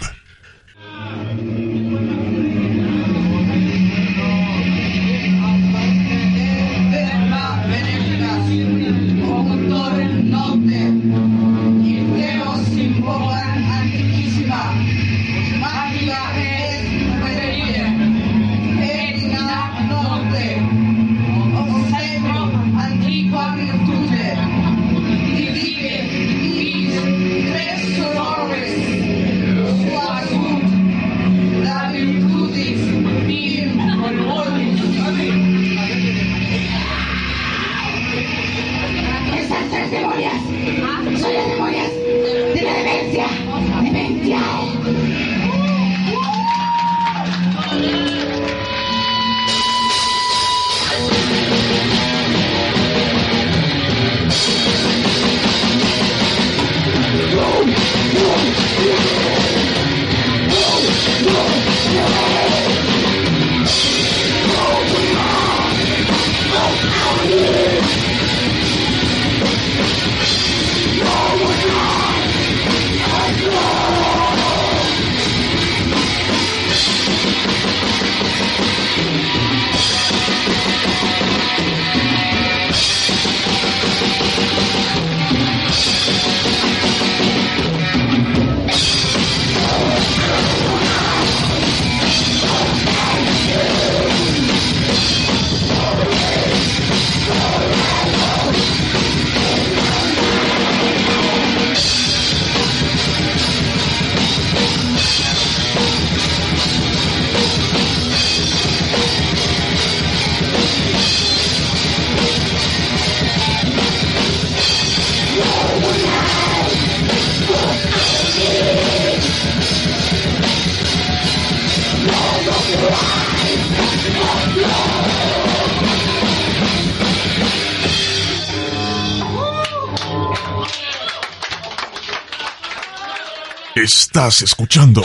Estás 134.12 134.42
escuchando 134.42 135.04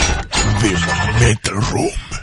The 0.62 1.20
Metal 1.20 1.60
Room. 1.70 2.13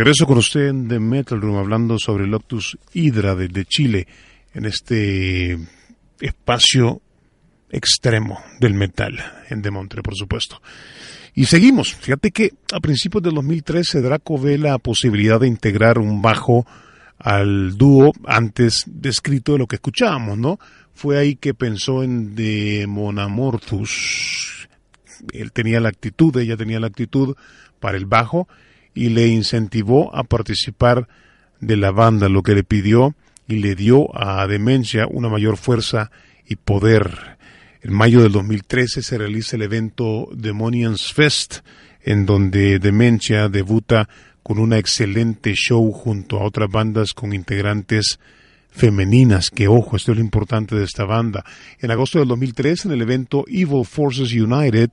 Regreso 0.00 0.26
con 0.26 0.38
usted 0.38 0.68
en 0.68 0.88
The 0.88 0.98
Metal 0.98 1.38
Room 1.38 1.58
hablando 1.58 1.98
sobre 1.98 2.24
el 2.24 2.32
Octus 2.32 2.78
Hydra 2.94 3.34
de, 3.34 3.66
Chile 3.66 4.06
en 4.54 4.64
este 4.64 5.58
espacio 6.18 7.02
extremo 7.68 8.40
del 8.58 8.72
metal 8.72 9.22
en 9.50 9.60
Demontre, 9.60 10.02
por 10.02 10.16
supuesto. 10.16 10.62
Y 11.34 11.44
seguimos. 11.44 11.96
Fíjate 11.96 12.30
que 12.30 12.54
a 12.72 12.80
principios 12.80 13.22
del 13.22 13.34
2013 13.34 14.00
Draco 14.00 14.38
ve 14.38 14.56
la 14.56 14.78
posibilidad 14.78 15.38
de 15.38 15.48
integrar 15.48 15.98
un 15.98 16.22
bajo 16.22 16.66
al 17.18 17.76
dúo 17.76 18.14
antes 18.24 18.84
descrito 18.86 19.52
de 19.52 19.58
lo 19.58 19.66
que 19.66 19.76
escuchábamos, 19.76 20.38
¿no? 20.38 20.58
Fue 20.94 21.18
ahí 21.18 21.36
que 21.36 21.52
pensó 21.52 22.02
en 22.02 22.34
Demonamortus. 22.34 24.66
Él 25.34 25.52
tenía 25.52 25.78
la 25.78 25.90
actitud, 25.90 26.34
ella 26.38 26.56
tenía 26.56 26.80
la 26.80 26.86
actitud 26.86 27.36
para 27.80 27.98
el 27.98 28.06
bajo 28.06 28.48
y 29.00 29.08
le 29.08 29.28
incentivó 29.28 30.14
a 30.14 30.24
participar 30.24 31.08
de 31.58 31.78
la 31.78 31.90
banda, 31.90 32.28
lo 32.28 32.42
que 32.42 32.54
le 32.54 32.64
pidió 32.64 33.14
y 33.48 33.56
le 33.56 33.74
dio 33.74 34.14
a 34.14 34.46
Demencia 34.46 35.06
una 35.06 35.30
mayor 35.30 35.56
fuerza 35.56 36.10
y 36.46 36.56
poder. 36.56 37.38
En 37.80 37.94
mayo 37.94 38.22
del 38.22 38.32
2013 38.32 39.00
se 39.00 39.16
realiza 39.16 39.56
el 39.56 39.62
evento 39.62 40.28
Demonians 40.34 41.14
Fest, 41.14 41.60
en 42.02 42.26
donde 42.26 42.78
Demencia 42.78 43.48
debuta 43.48 44.06
con 44.42 44.58
una 44.58 44.76
excelente 44.76 45.54
show 45.54 45.90
junto 45.92 46.38
a 46.38 46.44
otras 46.44 46.70
bandas 46.70 47.14
con 47.14 47.32
integrantes 47.32 48.20
femeninas, 48.70 49.48
que 49.48 49.66
ojo, 49.66 49.96
esto 49.96 50.12
es 50.12 50.18
lo 50.18 50.24
importante 50.24 50.76
de 50.76 50.84
esta 50.84 51.06
banda. 51.06 51.42
En 51.78 51.90
agosto 51.90 52.18
del 52.18 52.28
2013, 52.28 52.88
en 52.88 52.92
el 52.92 53.00
evento 53.00 53.46
Evil 53.48 53.86
Forces 53.86 54.30
United, 54.34 54.90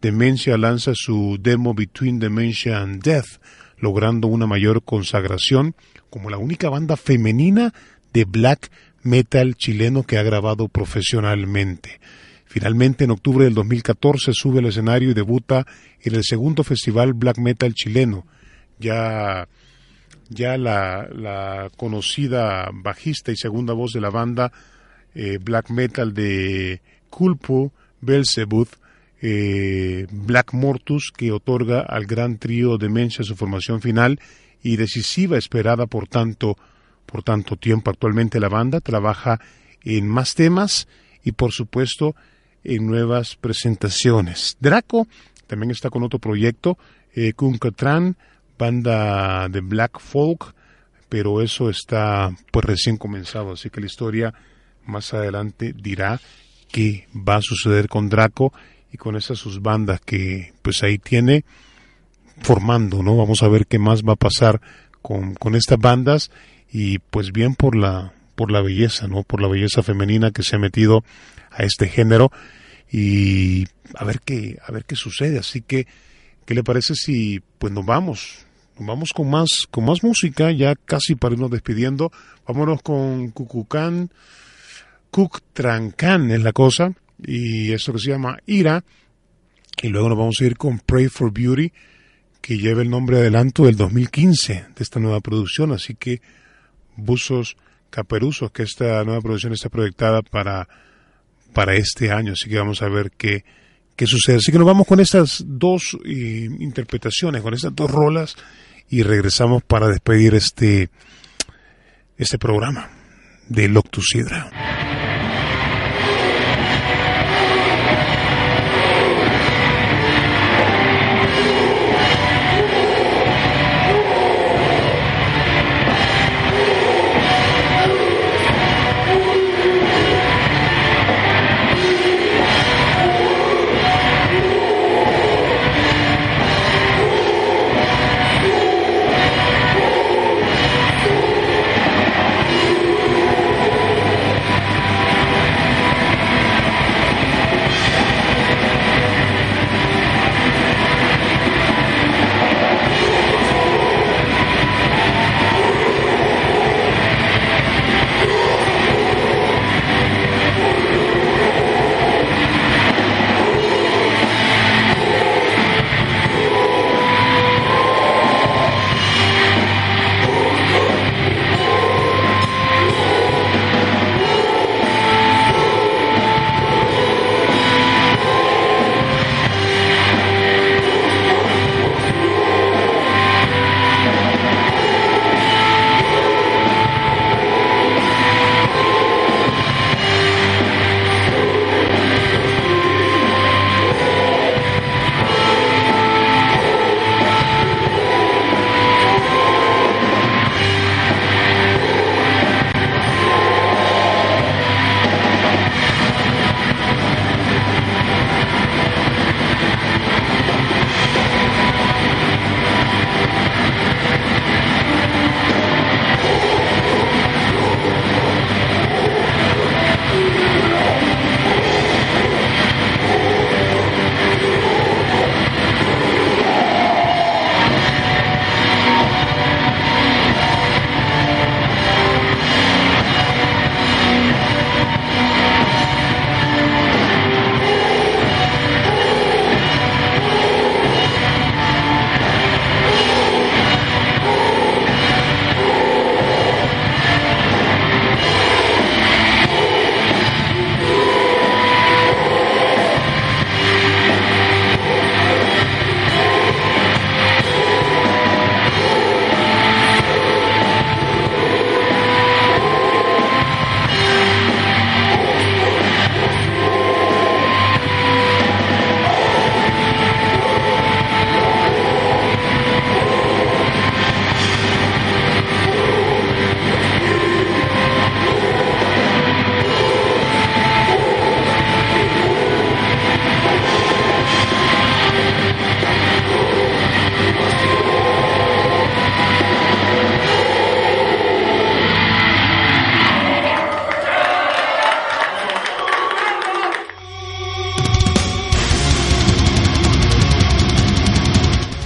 Demencia 0.00 0.56
lanza 0.56 0.92
su 0.94 1.36
demo 1.38 1.74
Between 1.74 2.18
Dementia 2.18 2.80
and 2.80 3.02
Death, 3.02 3.40
logrando 3.78 4.28
una 4.28 4.46
mayor 4.46 4.82
consagración 4.82 5.74
como 6.08 6.30
la 6.30 6.38
única 6.38 6.70
banda 6.70 6.96
femenina 6.96 7.74
de 8.12 8.24
black 8.24 8.70
metal 9.02 9.56
chileno 9.56 10.04
que 10.04 10.18
ha 10.18 10.22
grabado 10.22 10.68
profesionalmente. 10.68 12.00
Finalmente, 12.46 13.04
en 13.04 13.10
octubre 13.10 13.44
del 13.44 13.54
2014, 13.54 14.32
sube 14.32 14.58
al 14.58 14.66
escenario 14.66 15.10
y 15.10 15.14
debuta 15.14 15.66
en 16.02 16.14
el 16.14 16.24
segundo 16.24 16.64
festival 16.64 17.12
black 17.12 17.38
metal 17.38 17.74
chileno. 17.74 18.26
Ya, 18.78 19.48
ya 20.30 20.56
la, 20.56 21.70
conocida 21.76 22.70
bajista 22.72 23.30
y 23.30 23.36
segunda 23.36 23.74
voz 23.74 23.92
de 23.92 24.00
la 24.00 24.10
banda 24.10 24.50
eh, 25.14 25.38
black 25.40 25.70
metal 25.70 26.12
de 26.12 26.80
Culpo, 27.08 27.72
Belzebuth, 28.00 28.79
eh, 29.22 30.06
Black 30.10 30.52
Mortus, 30.54 31.12
que 31.16 31.32
otorga 31.32 31.80
al 31.80 32.06
gran 32.06 32.38
trío 32.38 32.78
Demencia 32.78 33.24
su 33.24 33.36
formación 33.36 33.80
final 33.80 34.18
y 34.62 34.76
decisiva 34.76 35.38
esperada 35.38 35.86
por 35.86 36.08
tanto, 36.08 36.56
por 37.06 37.22
tanto 37.22 37.56
tiempo. 37.56 37.90
Actualmente 37.90 38.40
la 38.40 38.48
banda 38.48 38.80
trabaja 38.80 39.40
en 39.82 40.08
más 40.08 40.34
temas 40.34 40.88
y 41.22 41.32
por 41.32 41.52
supuesto 41.52 42.14
en 42.64 42.86
nuevas 42.86 43.36
presentaciones. 43.36 44.56
Draco 44.60 45.06
también 45.46 45.70
está 45.70 45.90
con 45.90 46.02
otro 46.02 46.18
proyecto, 46.18 46.78
eh, 47.14 47.32
Kunkatran, 47.32 48.16
banda 48.58 49.48
de 49.48 49.60
black 49.60 49.98
folk, 49.98 50.54
pero 51.08 51.42
eso 51.42 51.70
está 51.70 52.30
pues 52.52 52.64
recién 52.64 52.96
comenzado, 52.96 53.52
así 53.52 53.68
que 53.70 53.80
la 53.80 53.86
historia 53.86 54.34
más 54.86 55.12
adelante 55.12 55.74
dirá 55.76 56.20
qué 56.70 57.06
va 57.14 57.36
a 57.36 57.42
suceder 57.42 57.88
con 57.88 58.08
Draco 58.08 58.52
y 58.92 58.96
con 58.96 59.16
esas 59.16 59.38
sus 59.38 59.62
bandas 59.62 60.00
que 60.00 60.52
pues 60.62 60.82
ahí 60.82 60.98
tiene 60.98 61.44
formando, 62.40 63.02
¿no? 63.02 63.16
Vamos 63.16 63.42
a 63.42 63.48
ver 63.48 63.66
qué 63.66 63.78
más 63.78 64.02
va 64.02 64.14
a 64.14 64.16
pasar 64.16 64.60
con, 65.02 65.34
con 65.34 65.54
estas 65.54 65.78
bandas 65.78 66.30
y 66.72 66.98
pues 66.98 67.32
bien 67.32 67.54
por 67.54 67.76
la 67.76 68.12
por 68.34 68.50
la 68.50 68.62
belleza, 68.62 69.06
¿no? 69.06 69.22
Por 69.22 69.42
la 69.42 69.48
belleza 69.48 69.82
femenina 69.82 70.30
que 70.30 70.42
se 70.42 70.56
ha 70.56 70.58
metido 70.58 71.04
a 71.50 71.62
este 71.64 71.88
género 71.88 72.32
y 72.90 73.66
a 73.94 74.04
ver 74.04 74.20
qué 74.20 74.58
a 74.66 74.72
ver 74.72 74.84
qué 74.84 74.96
sucede, 74.96 75.38
así 75.38 75.60
que 75.60 75.86
¿qué 76.46 76.54
le 76.54 76.64
parece 76.64 76.94
si 76.94 77.42
pues 77.58 77.72
nos 77.72 77.84
vamos? 77.84 78.46
Nos 78.78 78.88
vamos 78.88 79.12
con 79.12 79.28
más 79.28 79.66
con 79.70 79.84
más 79.84 80.02
música 80.02 80.50
ya 80.52 80.74
casi 80.74 81.14
para 81.14 81.34
irnos 81.34 81.50
despidiendo. 81.50 82.10
Vámonos 82.46 82.82
con 82.82 83.30
Cucucán 83.30 84.10
Cuc 85.10 85.42
Trancan 85.52 86.30
es 86.30 86.42
la 86.42 86.52
cosa 86.52 86.92
y 87.24 87.72
esto 87.72 87.92
que 87.92 87.98
se 87.98 88.10
llama 88.10 88.38
Ira. 88.46 88.84
Y 89.82 89.88
luego 89.88 90.08
nos 90.08 90.18
vamos 90.18 90.40
a 90.40 90.44
ir 90.44 90.56
con 90.56 90.78
Pray 90.78 91.08
for 91.08 91.32
Beauty, 91.32 91.72
que 92.40 92.58
lleva 92.58 92.82
el 92.82 92.90
nombre 92.90 93.18
adelanto 93.18 93.64
del 93.64 93.76
2015 93.76 94.52
de 94.52 94.82
esta 94.82 95.00
nueva 95.00 95.20
producción. 95.20 95.72
Así 95.72 95.94
que 95.94 96.20
Buzos 96.96 97.56
Caperuzos, 97.88 98.50
que 98.52 98.62
esta 98.62 99.04
nueva 99.04 99.20
producción 99.20 99.52
está 99.52 99.68
proyectada 99.68 100.22
para, 100.22 100.68
para 101.52 101.74
este 101.74 102.10
año. 102.12 102.32
Así 102.32 102.48
que 102.48 102.58
vamos 102.58 102.82
a 102.82 102.88
ver 102.88 103.10
qué, 103.16 103.44
qué 103.96 104.06
sucede. 104.06 104.36
Así 104.36 104.52
que 104.52 104.58
nos 104.58 104.66
vamos 104.66 104.86
con 104.86 105.00
estas 105.00 105.44
dos 105.46 105.96
eh, 106.04 106.48
interpretaciones, 106.58 107.42
con 107.42 107.54
estas 107.54 107.74
dos 107.74 107.90
rolas 107.90 108.36
y 108.88 109.02
regresamos 109.02 109.62
para 109.62 109.88
despedir 109.88 110.34
este, 110.34 110.90
este 112.18 112.38
programa 112.38 112.90
de 113.48 113.68
Loctus 113.68 114.14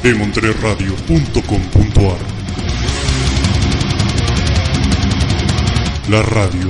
de 0.05 0.15
monterradio.com.ar. 0.15 2.19
La 6.11 6.21
radio 6.21 6.69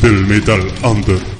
del 0.00 0.24
Metal 0.24 0.62
Under. 0.84 1.35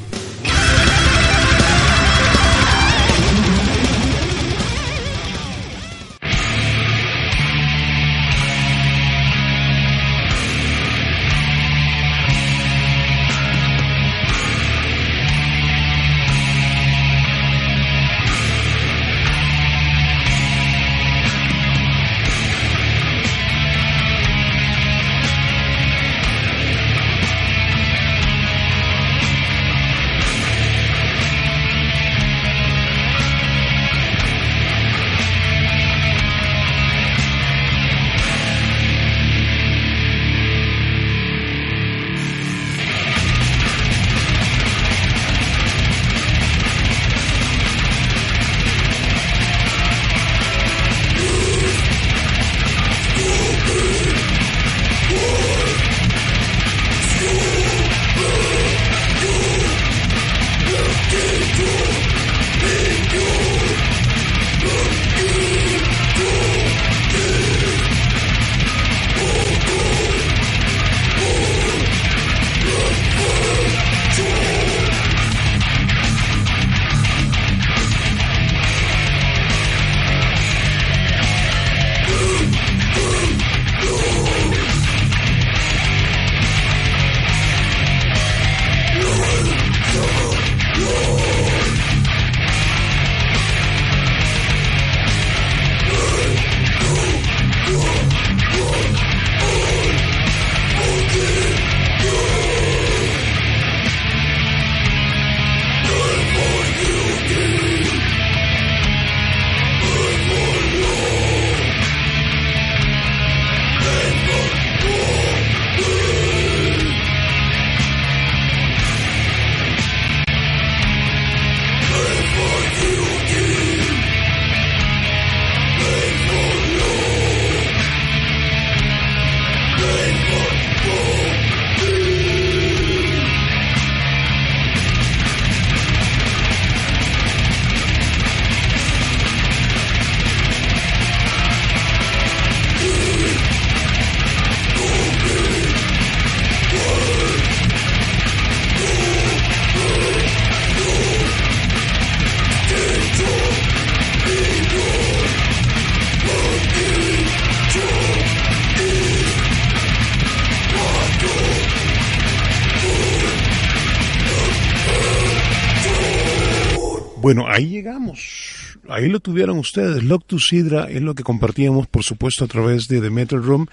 Ahí 169.07 169.13
lo 169.13 169.21
tuvieron 169.21 169.57
ustedes. 169.59 170.03
Lock 170.03 170.27
to 170.27 170.41
Sidra 170.41 170.91
es 170.91 171.01
lo 171.01 171.15
que 171.15 171.23
compartíamos, 171.23 171.87
por 171.87 172.03
supuesto, 172.03 172.45
a 172.45 172.49
través 172.49 172.89
de 172.89 173.01
The 173.01 173.11
Metal 173.11 173.41
Room. 173.41 173.69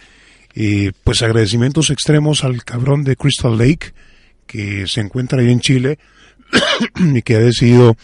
y 0.54 0.92
pues 0.92 1.24
agradecimientos 1.24 1.90
extremos 1.90 2.44
al 2.44 2.64
cabrón 2.64 3.04
de 3.04 3.16
Crystal 3.16 3.58
Lake, 3.58 3.96
que 4.46 4.86
se 4.86 5.02
encuentra 5.02 5.40
ahí 5.40 5.52
en 5.52 5.60
Chile 5.60 5.98
y 7.16 7.24
que 7.24 7.34
ha 7.34 7.40
decidido 7.40 7.98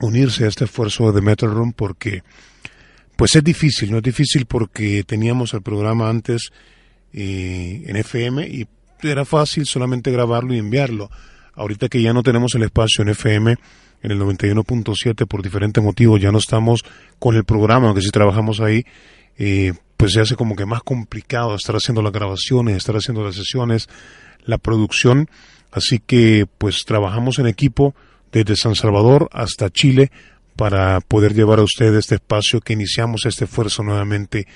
unirse 0.00 0.44
a 0.44 0.46
este 0.46 0.66
esfuerzo 0.66 1.10
de 1.10 1.20
Metal 1.20 1.50
Room 1.50 1.72
porque 1.72 2.22
pues 3.16 3.34
es 3.34 3.42
difícil, 3.42 3.90
no 3.90 3.96
es 3.96 4.04
difícil 4.04 4.46
porque 4.46 5.02
teníamos 5.02 5.52
el 5.52 5.62
programa 5.62 6.08
antes 6.08 6.52
eh, 7.12 7.82
en 7.88 7.96
FM 7.96 8.46
y 8.46 8.68
era 9.02 9.24
fácil 9.24 9.66
solamente 9.66 10.12
grabarlo 10.12 10.54
y 10.54 10.58
enviarlo. 10.58 11.10
Ahorita 11.54 11.88
que 11.88 12.00
ya 12.00 12.12
no 12.12 12.22
tenemos 12.22 12.54
el 12.54 12.62
espacio 12.62 13.02
en 13.02 13.08
FM, 13.08 13.56
en 14.02 14.10
el 14.10 14.20
91.7 14.20 15.26
por 15.26 15.42
diferentes 15.42 15.82
motivos, 15.82 16.20
ya 16.20 16.32
no 16.32 16.38
estamos 16.38 16.84
con 17.18 17.36
el 17.36 17.44
programa, 17.44 17.86
aunque 17.86 18.02
sí 18.02 18.10
trabajamos 18.10 18.60
ahí, 18.60 18.84
eh, 19.38 19.72
pues 19.96 20.12
se 20.12 20.20
hace 20.20 20.36
como 20.36 20.56
que 20.56 20.66
más 20.66 20.82
complicado 20.82 21.54
estar 21.54 21.76
haciendo 21.76 22.02
las 22.02 22.12
grabaciones, 22.12 22.76
estar 22.76 22.96
haciendo 22.96 23.22
las 23.24 23.34
sesiones, 23.34 23.88
la 24.44 24.58
producción, 24.58 25.28
así 25.70 25.98
que 25.98 26.46
pues 26.58 26.84
trabajamos 26.86 27.38
en 27.38 27.46
equipo 27.46 27.94
desde 28.32 28.56
San 28.56 28.74
Salvador 28.74 29.28
hasta 29.32 29.70
Chile 29.70 30.10
para 30.56 31.00
poder 31.00 31.34
llevar 31.34 31.58
a 31.58 31.62
ustedes 31.62 32.00
este 32.00 32.16
espacio 32.16 32.60
que 32.60 32.74
iniciamos 32.74 33.26
este 33.26 33.44
esfuerzo 33.44 33.82
nuevamente 33.82 34.46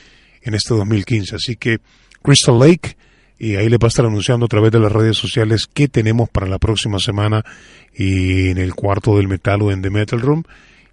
en 0.42 0.54
este 0.54 0.74
2015. 0.74 1.36
Así 1.36 1.56
que 1.56 1.78
Crystal 2.22 2.58
Lake, 2.58 2.96
y 3.44 3.56
ahí 3.56 3.68
le 3.68 3.76
va 3.76 3.88
a 3.88 3.88
estar 3.88 4.06
anunciando 4.06 4.46
a 4.46 4.48
través 4.48 4.72
de 4.72 4.80
las 4.80 4.90
redes 4.90 5.18
sociales 5.18 5.66
qué 5.66 5.86
tenemos 5.86 6.30
para 6.30 6.46
la 6.46 6.58
próxima 6.58 6.98
semana 6.98 7.44
en 7.92 8.56
el 8.56 8.74
cuarto 8.74 9.18
del 9.18 9.28
metal 9.28 9.60
o 9.60 9.70
en 9.70 9.82
The 9.82 9.90
Metal 9.90 10.18
Room. 10.18 10.44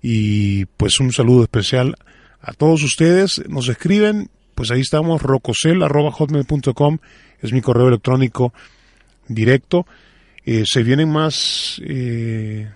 Y 0.01 0.65
pues 0.65 0.99
un 0.99 1.13
saludo 1.13 1.43
especial 1.43 1.95
a 2.41 2.51
todos 2.51 2.83
ustedes. 2.83 3.41
Nos 3.47 3.69
escriben, 3.69 4.29
pues 4.53 4.69
ahí 4.69 4.81
estamos, 4.81 5.21
rocosel.hotmail.com 5.21 6.97
es 7.41 7.53
mi 7.53 7.61
correo 7.61 7.87
electrónico 7.87 8.53
directo. 9.29 9.85
Eh, 10.43 10.63
se 10.65 10.83
vienen 10.83 11.09
más... 11.09 11.81
Eh, 11.85 12.69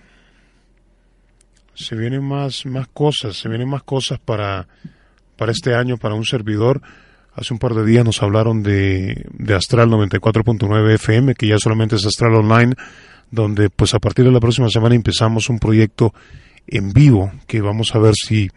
se 1.74 1.94
vienen 1.96 2.24
más, 2.24 2.64
más 2.64 2.88
cosas, 2.88 3.36
se 3.36 3.50
vienen 3.50 3.68
más 3.68 3.82
cosas 3.82 4.18
para, 4.18 4.66
para 5.36 5.52
este 5.52 5.74
año, 5.74 5.98
para 5.98 6.14
un 6.14 6.24
servidor. 6.24 6.80
Hace 7.36 7.52
un 7.52 7.58
par 7.58 7.74
de 7.74 7.84
días 7.84 8.02
nos 8.02 8.22
hablaron 8.22 8.62
de, 8.62 9.26
de 9.30 9.54
Astral 9.54 9.90
94.9 9.90 10.94
FM, 10.94 11.34
que 11.34 11.46
ya 11.46 11.58
solamente 11.58 11.96
es 11.96 12.06
Astral 12.06 12.34
Online, 12.34 12.72
donde 13.30 13.68
pues 13.68 13.92
a 13.92 13.98
partir 13.98 14.24
de 14.24 14.30
la 14.30 14.40
próxima 14.40 14.70
semana 14.70 14.94
empezamos 14.94 15.50
un 15.50 15.58
proyecto 15.58 16.14
en 16.66 16.94
vivo, 16.94 17.30
que 17.46 17.60
vamos 17.60 17.94
a 17.94 17.98
ver 17.98 18.14
si, 18.14 18.48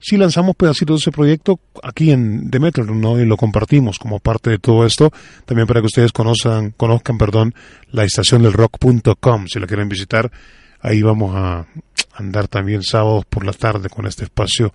si 0.00 0.16
lanzamos 0.16 0.56
pedacitos 0.56 1.00
de 1.00 1.02
ese 1.02 1.12
proyecto 1.12 1.60
aquí 1.82 2.12
en 2.12 2.48
Demeter, 2.50 2.86
¿no? 2.86 3.20
Y 3.20 3.26
lo 3.26 3.36
compartimos 3.36 3.98
como 3.98 4.20
parte 4.20 4.48
de 4.48 4.58
todo 4.58 4.86
esto, 4.86 5.12
también 5.44 5.66
para 5.66 5.80
que 5.80 5.86
ustedes 5.86 6.12
conozcan, 6.12 6.70
conozcan, 6.70 7.18
perdón, 7.18 7.54
la 7.90 8.04
estación 8.04 8.42
del 8.42 8.54
rock.com, 8.54 9.48
si 9.48 9.60
la 9.60 9.66
quieren 9.66 9.90
visitar, 9.90 10.32
ahí 10.80 11.02
vamos 11.02 11.36
a 11.36 11.66
andar 12.14 12.48
también 12.48 12.82
sábados 12.84 13.26
por 13.26 13.44
la 13.44 13.52
tarde 13.52 13.90
con 13.90 14.06
este 14.06 14.24
espacio 14.24 14.72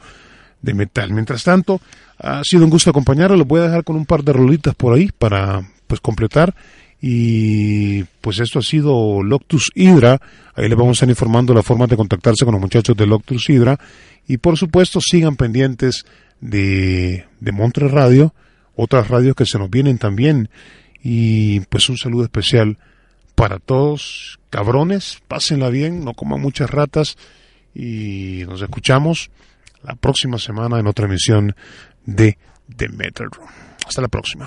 de 0.61 0.73
metal. 0.73 1.11
Mientras 1.11 1.43
tanto, 1.43 1.81
ha 2.17 2.43
sido 2.43 2.63
un 2.63 2.69
gusto 2.69 2.89
acompañarlo. 2.89 3.37
Lo 3.37 3.45
voy 3.45 3.61
a 3.61 3.63
dejar 3.63 3.83
con 3.83 3.95
un 3.95 4.05
par 4.05 4.23
de 4.23 4.33
rolitas 4.33 4.75
por 4.75 4.93
ahí 4.93 5.09
para 5.17 5.61
pues 5.87 6.01
completar. 6.01 6.55
Y 7.01 8.03
pues 8.21 8.39
esto 8.39 8.59
ha 8.59 8.61
sido 8.61 9.23
Loctus 9.23 9.71
Hydra. 9.73 10.19
Ahí 10.55 10.67
les 10.67 10.77
vamos 10.77 10.89
a 10.89 10.97
estar 10.97 11.09
informando 11.09 11.53
la 11.53 11.63
forma 11.63 11.87
de 11.87 11.95
contactarse 11.95 12.43
con 12.43 12.53
los 12.53 12.61
muchachos 12.61 12.95
de 12.97 13.07
Loctus 13.07 13.49
Hydra. 13.49 13.79
Y 14.27 14.37
por 14.37 14.57
supuesto, 14.57 14.99
sigan 15.01 15.37
pendientes 15.37 16.05
de, 16.41 17.25
de 17.39 17.51
Montre 17.51 17.87
Radio, 17.87 18.33
otras 18.75 19.07
radios 19.07 19.35
que 19.35 19.45
se 19.45 19.57
nos 19.57 19.69
vienen 19.69 19.97
también. 19.97 20.49
Y 21.01 21.61
pues 21.61 21.87
un 21.89 21.97
saludo 21.97 22.23
especial 22.23 22.77
para 23.35 23.59
todos. 23.59 24.39
Cabrones, 24.49 25.19
pásenla 25.27 25.69
bien, 25.69 26.03
no 26.03 26.13
coman 26.13 26.41
muchas 26.41 26.69
ratas. 26.69 27.17
Y 27.73 28.43
nos 28.47 28.61
escuchamos 28.61 29.29
la 29.83 29.95
próxima 29.95 30.37
semana 30.37 30.79
en 30.79 30.87
otra 30.87 31.05
emisión 31.05 31.55
de 32.05 32.37
The 32.75 32.89
Metro. 32.89 33.29
Hasta 33.85 34.01
la 34.01 34.07
próxima. 34.07 34.45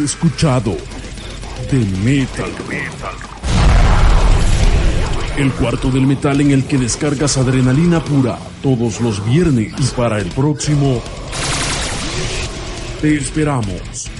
Escuchado 0.00 0.76
The 1.70 1.78
Metal 2.02 2.50
El 5.36 5.52
cuarto 5.52 5.90
del 5.90 6.06
metal 6.06 6.40
en 6.40 6.50
el 6.50 6.66
que 6.66 6.78
descargas 6.78 7.36
adrenalina 7.36 8.02
pura 8.02 8.38
todos 8.62 9.00
los 9.00 9.24
viernes 9.24 9.72
y 9.78 9.94
para 9.94 10.18
el 10.18 10.28
próximo 10.30 11.02
te 13.00 13.16
esperamos. 13.16 14.10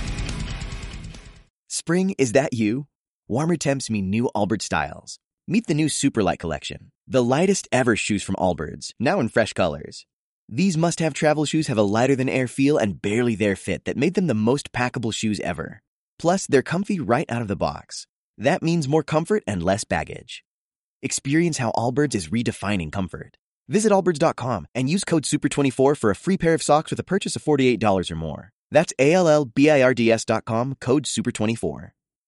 Spring, 1.69 2.15
is 2.19 2.33
that 2.33 2.53
you? 2.53 2.87
Warmer 3.29 3.57
temps 3.57 3.91
mean 3.91 4.11
new 4.11 4.29
Allbirds 4.35 4.63
styles. 4.63 5.19
Meet 5.49 5.67
the 5.67 5.75
new 5.75 5.87
Superlight 5.87 6.39
collection, 6.39 6.93
the 7.07 7.23
lightest 7.23 7.69
ever 7.73 7.97
shoes 7.97 8.23
from 8.23 8.37
Allbirds, 8.37 8.93
now 9.01 9.21
in 9.21 9.29
fresh 9.29 9.53
colors. 9.53 10.07
These 10.49 10.77
must 10.77 11.01
have 11.01 11.15
travel 11.15 11.45
shoes 11.47 11.69
have 11.69 11.79
a 11.79 11.83
lighter 11.83 12.15
than 12.15 12.29
air 12.29 12.47
feel 12.47 12.77
and 12.77 13.01
barely 13.01 13.35
there 13.35 13.57
fit 13.57 13.85
that 13.85 13.97
made 13.97 14.15
them 14.15 14.27
the 14.27 14.35
most 14.35 14.73
packable 14.73 15.13
shoes 15.13 15.41
ever. 15.41 15.81
Plus, 16.19 16.47
they're 16.47 16.63
comfy 16.63 17.01
right 17.01 17.31
out 17.31 17.43
of 17.43 17.49
the 17.49 17.57
box. 17.57 18.07
That 18.37 18.63
means 18.63 18.89
more 18.89 19.03
comfort 19.03 19.43
and 19.47 19.63
less 19.63 19.85
baggage. 19.85 20.45
Experience 21.03 21.59
how 21.59 21.73
Allbirds 21.73 22.15
is 22.15 22.29
redefining 22.29 22.93
comfort. 22.93 23.37
Visit 23.69 23.91
allbirds.com 23.93 24.67
and 24.75 24.91
use 24.91 25.05
code 25.05 25.25
SUPER24 25.25 25.97
for 25.97 26.11
a 26.11 26.17
free 26.17 26.37
pair 26.37 26.55
of 26.55 26.63
socks 26.63 26.91
with 26.91 27.01
a 27.01 27.05
purchase 27.05 27.37
of 27.37 27.43
$48 27.43 28.11
or 28.11 28.15
more. 28.15 28.51
That's 28.71 28.93
A 28.99 29.13
L 29.13 29.29
L 29.29 29.45
B 29.47 29.71
I 29.71 29.83
R 29.83 29.95
D 29.95 30.13
S.com, 30.13 30.77
code 30.81 31.05
SUPER24. 31.05 31.91